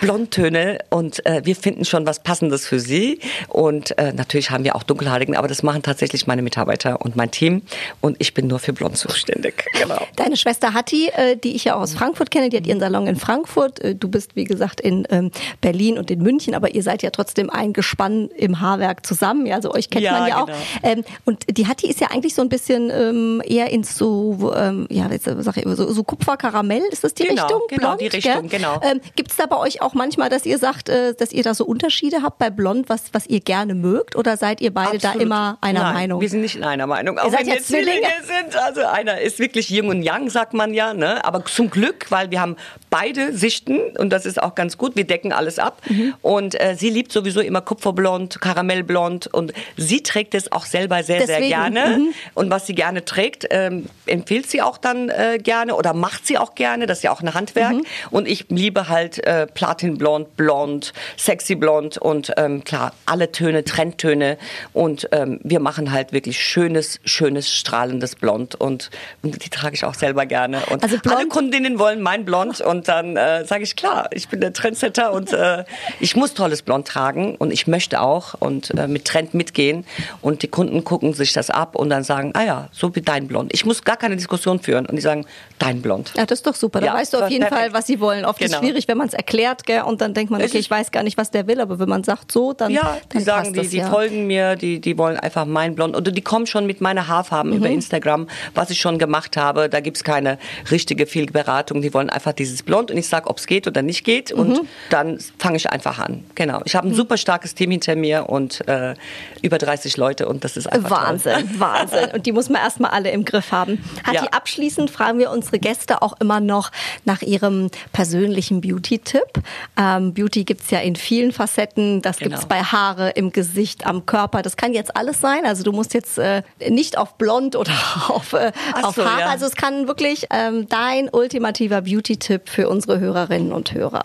Blondtöne 0.00 0.78
und 0.90 1.24
äh, 1.26 1.42
wir 1.44 1.56
finden 1.56 1.84
schon 1.84 2.06
was 2.06 2.20
Passendes 2.20 2.66
für 2.66 2.80
sie. 2.80 3.20
Und 3.48 3.96
äh, 3.98 4.12
natürlich 4.12 4.50
haben 4.50 4.64
wir 4.64 4.76
auch 4.76 4.82
Dunkelhaarigen, 4.82 5.36
aber 5.36 5.48
das 5.48 5.62
machen 5.62 5.82
tatsächlich 5.82 6.26
meine 6.26 6.42
Mitarbeiter 6.42 7.00
und 7.00 7.16
mein 7.16 7.30
Team 7.30 7.62
und 8.00 8.16
ich 8.18 8.27
bin 8.34 8.46
nur 8.46 8.58
für 8.58 8.72
Blond 8.72 8.96
zuständig. 8.96 9.64
Genau. 9.78 10.00
Deine 10.16 10.36
Schwester 10.36 10.74
Hattie, 10.74 11.08
äh, 11.10 11.36
die 11.36 11.54
ich 11.54 11.64
ja 11.64 11.76
aus 11.76 11.94
Frankfurt 11.94 12.32
kenne, 12.32 12.48
die 12.48 12.56
hat 12.56 12.66
ihren 12.66 12.80
Salon 12.80 13.06
in 13.06 13.14
Frankfurt. 13.14 13.78
Äh, 13.78 13.94
du 13.94 14.08
bist, 14.08 14.34
wie 14.34 14.42
gesagt, 14.42 14.80
in 14.80 15.06
ähm, 15.08 15.30
Berlin 15.60 15.98
und 15.98 16.10
in 16.10 16.20
München, 16.20 16.54
aber 16.54 16.74
ihr 16.74 16.82
seid 16.82 17.02
ja 17.02 17.10
trotzdem 17.10 17.48
ein 17.48 17.72
Gespann 17.72 18.28
im 18.36 18.60
Haarwerk 18.60 19.06
zusammen. 19.06 19.50
Also 19.52 19.72
euch 19.72 19.88
kennt 19.88 20.04
ja, 20.04 20.12
man 20.12 20.28
ja 20.28 20.44
genau. 20.44 20.52
auch. 20.52 20.58
Ähm, 20.82 21.04
und 21.24 21.44
die 21.56 21.68
Hattie 21.68 21.88
ist 21.88 22.00
ja 22.00 22.08
eigentlich 22.10 22.34
so 22.34 22.42
ein 22.42 22.48
bisschen 22.48 22.90
ähm, 22.90 23.40
eher 23.46 23.70
ins 23.70 23.96
so, 23.96 24.52
ja, 24.90 25.08
jetzt 25.10 25.24
sag 25.24 25.56
ich, 25.56 25.64
so, 25.64 25.92
so 25.92 26.02
Kupferkaramell, 26.02 26.82
ist 26.90 27.04
das 27.04 27.14
die 27.14 27.24
genau, 27.24 27.42
Richtung? 27.42 27.62
Genau, 27.68 27.80
Blond, 27.80 28.00
die 28.00 28.06
Richtung, 28.08 28.48
gell? 28.48 28.60
genau. 28.60 28.80
Gibt 29.14 29.30
es 29.30 29.36
da 29.36 29.46
bei 29.46 29.56
euch 29.56 29.80
auch 29.80 29.94
manchmal, 29.94 30.28
dass 30.28 30.44
ihr 30.44 30.58
sagt, 30.58 30.88
dass 30.88 31.32
ihr 31.32 31.42
da 31.42 31.54
so 31.54 31.64
Unterschiede 31.64 32.22
habt 32.22 32.38
bei 32.38 32.50
Blond, 32.50 32.88
was, 32.88 33.04
was 33.12 33.26
ihr 33.26 33.40
gerne 33.40 33.74
mögt? 33.74 34.16
Oder 34.16 34.36
seid 34.36 34.60
ihr 34.60 34.72
beide 34.72 34.96
Absolut. 34.96 35.16
da 35.16 35.20
immer 35.20 35.58
einer 35.60 35.82
Nein, 35.82 35.94
Meinung? 35.94 36.20
Wir 36.20 36.28
sind 36.28 36.40
nicht 36.40 36.56
in 36.56 36.64
einer 36.64 36.86
Meinung. 36.86 37.18
Auch 37.18 37.26
ihr 37.26 37.30
seid 37.30 37.46
ja 37.46 37.58
Zwillinge. 37.58 38.07
Zwillinge 38.08 38.26
sind. 38.26 38.56
Also 38.56 38.84
einer 38.86 39.20
ist 39.20 39.38
wirklich 39.38 39.70
Yin 39.70 39.88
und 39.88 40.02
Yang, 40.02 40.30
sagt 40.30 40.54
man 40.54 40.74
ja. 40.74 40.94
Ne? 40.94 41.24
Aber 41.24 41.44
zum 41.44 41.70
Glück, 41.70 42.06
weil 42.10 42.30
wir 42.30 42.40
haben 42.40 42.56
beide 42.90 43.36
Sichten 43.36 43.78
und 43.98 44.10
das 44.10 44.26
ist 44.26 44.42
auch 44.42 44.54
ganz 44.54 44.78
gut. 44.78 44.96
Wir 44.96 45.04
decken 45.04 45.32
alles 45.32 45.58
ab. 45.58 45.82
Mhm. 45.88 46.14
Und 46.22 46.60
äh, 46.60 46.74
sie 46.74 46.90
liebt 46.90 47.12
sowieso 47.12 47.40
immer 47.40 47.60
Kupferblond, 47.60 48.40
Karamellblond 48.40 49.26
und 49.28 49.52
sie 49.76 50.02
trägt 50.02 50.34
es 50.34 50.50
auch 50.52 50.66
selber 50.66 51.02
sehr, 51.02 51.20
Deswegen. 51.20 51.40
sehr 51.40 51.48
gerne. 51.48 51.98
Mhm. 51.98 52.14
Und 52.34 52.50
was 52.50 52.66
sie 52.66 52.74
gerne 52.74 53.04
trägt, 53.04 53.46
ähm, 53.50 53.86
empfiehlt 54.06 54.48
sie 54.50 54.62
auch 54.62 54.78
dann 54.78 55.08
äh, 55.08 55.38
gerne 55.42 55.74
oder 55.74 55.94
macht 55.94 56.26
sie 56.26 56.38
auch 56.38 56.54
gerne. 56.54 56.86
Das 56.86 56.98
ist 56.98 57.04
ja 57.04 57.12
auch 57.12 57.22
ein 57.22 57.34
Handwerk. 57.34 57.74
Mhm. 57.74 57.84
Und 58.10 58.28
ich 58.28 58.46
liebe 58.48 58.88
halt 58.88 59.24
äh, 59.26 59.46
Platinblond, 59.46 60.36
Blond, 60.36 60.92
Sexy 61.16 61.54
Blond 61.54 61.98
und 61.98 62.32
ähm, 62.36 62.64
klar, 62.64 62.92
alle 63.06 63.32
Töne, 63.32 63.64
Trendtöne. 63.64 64.38
Und 64.72 65.08
ähm, 65.12 65.40
wir 65.42 65.60
machen 65.60 65.92
halt 65.92 66.12
wirklich 66.12 66.42
schönes, 66.42 67.00
schönes, 67.04 67.52
strahlendes 67.52 68.16
Blond. 68.16 68.54
Und, 68.54 68.90
und 69.22 69.44
die 69.44 69.50
trage 69.50 69.74
ich 69.74 69.84
auch 69.84 69.94
selber 69.94 70.26
gerne. 70.26 70.62
Und 70.70 70.82
also 70.82 70.96
alle 71.08 71.28
Kundinnen 71.28 71.78
wollen 71.78 72.00
mein 72.00 72.24
Blond 72.24 72.60
und 72.60 72.77
und 72.78 72.86
dann 72.86 73.16
äh, 73.16 73.44
sage 73.44 73.64
ich, 73.64 73.74
klar, 73.74 74.08
ich 74.12 74.28
bin 74.28 74.40
der 74.40 74.52
Trendsetter 74.52 75.12
und 75.12 75.32
äh, 75.32 75.64
ich 75.98 76.14
muss 76.14 76.32
tolles 76.34 76.62
Blond 76.62 76.86
tragen 76.86 77.34
und 77.34 77.50
ich 77.50 77.66
möchte 77.66 78.00
auch 78.00 78.34
und 78.34 78.70
äh, 78.78 78.86
mit 78.86 79.04
Trend 79.04 79.34
mitgehen. 79.34 79.84
Und 80.22 80.44
die 80.44 80.48
Kunden 80.48 80.84
gucken 80.84 81.12
sich 81.12 81.32
das 81.32 81.50
ab 81.50 81.74
und 81.74 81.90
dann 81.90 82.04
sagen, 82.04 82.30
ah 82.34 82.44
ja, 82.44 82.68
so 82.70 82.94
wie 82.94 83.00
dein 83.00 83.26
Blond. 83.26 83.52
Ich 83.52 83.64
muss 83.64 83.82
gar 83.82 83.96
keine 83.96 84.14
Diskussion 84.14 84.60
führen. 84.60 84.86
Und 84.86 84.94
die 84.94 85.02
sagen, 85.02 85.26
dein 85.58 85.82
Blond. 85.82 86.12
Ja, 86.16 86.24
das 86.24 86.38
ist 86.38 86.46
doch 86.46 86.54
super. 86.54 86.78
Da 86.78 86.86
ja, 86.86 86.94
weißt 86.94 87.14
du 87.14 87.18
auf 87.18 87.30
jeden 87.30 87.42
perfekt. 87.42 87.60
Fall, 87.60 87.72
was 87.72 87.88
sie 87.88 87.98
wollen. 87.98 88.24
Oft 88.24 88.38
genau. 88.38 88.50
ist 88.50 88.54
es 88.54 88.60
schwierig, 88.60 88.86
wenn 88.86 88.96
man 88.96 89.08
es 89.08 89.14
erklärt, 89.14 89.66
gell? 89.66 89.82
Und 89.82 90.00
dann 90.00 90.14
denkt 90.14 90.30
man, 90.30 90.40
okay, 90.40 90.58
ich 90.58 90.70
weiß 90.70 90.92
gar 90.92 91.02
nicht, 91.02 91.18
was 91.18 91.32
der 91.32 91.48
will, 91.48 91.60
aber 91.60 91.80
wenn 91.80 91.88
man 91.88 92.04
sagt 92.04 92.30
so, 92.30 92.52
dann. 92.52 92.70
Ja, 92.70 92.98
die 93.12 93.16
dann 93.16 93.24
sagen, 93.24 93.52
die, 93.54 93.58
das, 93.58 93.70
die 93.70 93.78
ja. 93.78 93.90
folgen 93.90 94.28
mir, 94.28 94.54
die, 94.54 94.80
die 94.80 94.96
wollen 94.98 95.16
einfach 95.16 95.46
mein 95.46 95.74
Blond. 95.74 95.96
Oder 95.96 96.12
die 96.12 96.22
kommen 96.22 96.46
schon 96.46 96.64
mit 96.66 96.80
meiner 96.80 97.08
Haarfarben 97.08 97.50
mhm. 97.50 97.56
über 97.56 97.68
Instagram, 97.68 98.28
was 98.54 98.70
ich 98.70 98.80
schon 98.80 98.98
gemacht 98.98 99.36
habe. 99.36 99.68
Da 99.68 99.80
gibt 99.80 99.96
es 99.96 100.04
keine 100.04 100.38
richtige 100.70 101.06
viel 101.06 101.26
Beratung. 101.26 101.82
Die 101.82 101.92
wollen 101.92 102.08
einfach 102.08 102.32
dieses 102.32 102.62
blond 102.68 102.90
und 102.90 102.98
ich 102.98 103.08
sage, 103.08 103.28
ob 103.28 103.38
es 103.38 103.46
geht 103.46 103.66
oder 103.66 103.82
nicht 103.82 104.04
geht 104.04 104.30
und 104.30 104.50
mhm. 104.50 104.68
dann 104.90 105.18
fange 105.38 105.56
ich 105.56 105.70
einfach 105.70 105.98
an. 105.98 106.24
Genau. 106.34 106.60
Ich 106.66 106.76
habe 106.76 106.86
ein 106.86 106.90
mhm. 106.90 106.96
super 106.96 107.16
starkes 107.16 107.54
Team 107.54 107.70
hinter 107.70 107.96
mir 107.96 108.28
und 108.28 108.68
äh, 108.68 108.94
über 109.42 109.56
30 109.58 109.96
Leute 109.96 110.28
und 110.28 110.44
das 110.44 110.56
ist 110.56 110.66
einfach 110.66 110.90
Wahnsinn, 110.90 111.32
toll. 111.32 111.44
Wahnsinn. 111.58 112.10
Und 112.12 112.26
die 112.26 112.32
muss 112.32 112.50
man 112.50 112.60
erstmal 112.60 112.90
alle 112.90 113.10
im 113.10 113.24
Griff 113.24 113.52
haben. 113.52 113.82
Hat 114.04 114.14
ja. 114.14 114.22
abschließend 114.24 114.90
fragen 114.90 115.18
wir 115.18 115.30
unsere 115.30 115.58
Gäste 115.58 116.02
auch 116.02 116.20
immer 116.20 116.40
noch 116.40 116.70
nach 117.06 117.22
ihrem 117.22 117.70
persönlichen 117.92 118.60
Beauty-Tipp. 118.60 119.42
Ähm, 119.78 120.12
Beauty 120.12 120.44
gibt's 120.44 120.70
ja 120.70 120.80
in 120.80 120.94
vielen 120.94 121.32
Facetten. 121.32 122.02
Das 122.02 122.18
genau. 122.18 122.30
gibt's 122.30 122.46
bei 122.46 122.62
Haare, 122.62 123.10
im 123.10 123.32
Gesicht, 123.32 123.86
am 123.86 124.04
Körper. 124.04 124.42
Das 124.42 124.58
kann 124.58 124.74
jetzt 124.74 124.94
alles 124.94 125.22
sein. 125.22 125.46
Also 125.46 125.64
du 125.64 125.72
musst 125.72 125.94
jetzt 125.94 126.18
äh, 126.18 126.42
nicht 126.68 126.98
auf 126.98 127.14
blond 127.14 127.56
oder 127.56 127.72
auf, 128.08 128.34
äh, 128.34 128.52
auf 128.82 128.96
so, 128.96 129.04
Haare. 129.06 129.20
Ja. 129.20 129.26
Also 129.28 129.46
es 129.46 129.56
kann 129.56 129.88
wirklich 129.88 130.26
ähm, 130.30 130.68
dein 130.68 131.08
ultimativer 131.08 131.80
Beauty-Tipp 131.80 132.57
für 132.58 132.68
unsere 132.68 132.98
Hörerinnen 132.98 133.52
und 133.52 133.72
Hörer. 133.72 134.02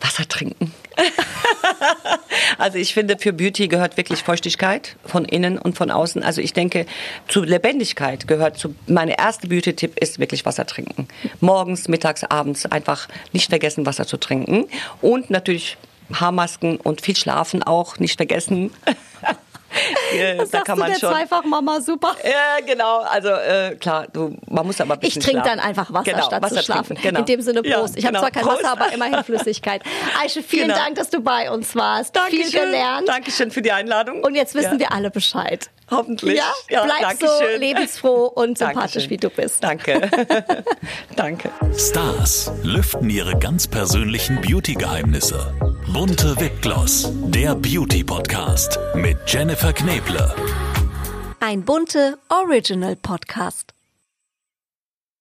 Wasser 0.00 0.26
trinken. 0.26 0.74
also 2.58 2.78
ich 2.78 2.94
finde, 2.94 3.16
für 3.16 3.32
Beauty 3.32 3.68
gehört 3.68 3.96
wirklich 3.96 4.24
Feuchtigkeit 4.24 4.96
von 5.06 5.24
innen 5.24 5.56
und 5.56 5.76
von 5.76 5.92
außen. 5.92 6.24
Also 6.24 6.40
ich 6.40 6.52
denke, 6.52 6.84
zu 7.28 7.44
Lebendigkeit 7.44 8.26
gehört 8.26 8.58
zu, 8.58 8.74
meine 8.88 9.16
erste 9.16 9.46
Beauty-Tipp 9.46 10.00
ist 10.00 10.18
wirklich 10.18 10.44
Wasser 10.44 10.66
trinken. 10.66 11.06
Morgens, 11.38 11.86
mittags, 11.86 12.24
abends 12.24 12.66
einfach 12.66 13.06
nicht 13.32 13.50
vergessen, 13.50 13.86
Wasser 13.86 14.04
zu 14.04 14.16
trinken. 14.16 14.66
Und 15.00 15.30
natürlich 15.30 15.76
Haarmasken 16.12 16.78
und 16.78 17.02
viel 17.02 17.14
Schlafen 17.14 17.62
auch 17.62 18.00
nicht 18.00 18.16
vergessen. 18.16 18.72
Das 20.36 20.50
da 20.50 20.60
kann 20.60 20.78
man 20.78 20.90
schon. 20.98 21.10
Zweifach 21.10 21.44
Mama 21.44 21.80
super. 21.80 22.16
Ja, 22.24 22.64
genau. 22.64 23.00
Also 23.00 23.28
äh, 23.28 23.76
klar, 23.76 24.06
du, 24.12 24.36
man 24.48 24.66
muss 24.66 24.80
aber 24.80 24.94
ein 24.94 25.00
bisschen 25.00 25.20
Ich 25.20 25.26
trinke 25.26 25.42
dann 25.42 25.60
einfach 25.60 25.92
Wasser 25.92 26.12
genau, 26.12 26.24
statt 26.24 26.42
Wasser 26.42 26.56
zu 26.56 26.62
schlafen. 26.64 26.98
Genau. 27.00 27.20
In 27.20 27.26
dem 27.26 27.40
Sinne 27.40 27.62
Prost. 27.62 27.94
Ja, 27.94 27.98
ich 27.98 28.04
habe 28.06 28.16
genau. 28.16 28.20
zwar 28.20 28.30
kein 28.30 28.42
Prost. 28.42 28.64
Wasser, 28.64 28.72
aber 28.72 28.92
immerhin 28.92 29.24
Flüssigkeit. 29.24 29.82
Aische, 30.22 30.42
vielen 30.42 30.68
genau. 30.68 30.78
Dank, 30.78 30.96
dass 30.96 31.10
du 31.10 31.20
bei 31.20 31.50
uns 31.50 31.74
warst. 31.76 32.16
Dankeschön. 32.16 32.44
Viel 32.44 32.60
gelernt. 32.60 33.08
Dankeschön 33.08 33.50
für 33.50 33.62
die 33.62 33.72
Einladung. 33.72 34.22
Und 34.22 34.34
jetzt 34.34 34.54
wissen 34.54 34.74
ja. 34.74 34.78
wir 34.80 34.92
alle 34.92 35.10
Bescheid. 35.10 35.70
Hoffentlich. 35.90 36.36
Ja, 36.36 36.52
ja 36.68 36.84
bleib 36.84 37.18
so 37.18 37.26
lebensfroh 37.58 38.26
und 38.26 38.58
sympathisch, 38.58 39.10
wie 39.10 39.16
du 39.16 39.28
bist. 39.28 39.62
Danke. 39.62 40.08
Danke. 41.16 41.50
Stars 41.76 42.52
lüften 42.62 43.10
ihre 43.10 43.36
ganz 43.38 43.66
persönlichen 43.66 44.40
Beauty-Geheimnisse. 44.40 45.52
Bunte 45.92 46.38
Wipgloss, 46.38 47.10
der 47.12 47.54
Beauty-Podcast 47.56 48.78
mit 48.94 49.18
Jennifer 49.26 49.72
Kneble. 49.72 50.32
Ein 51.40 51.64
bunte 51.64 52.16
Original-Podcast. 52.28 53.74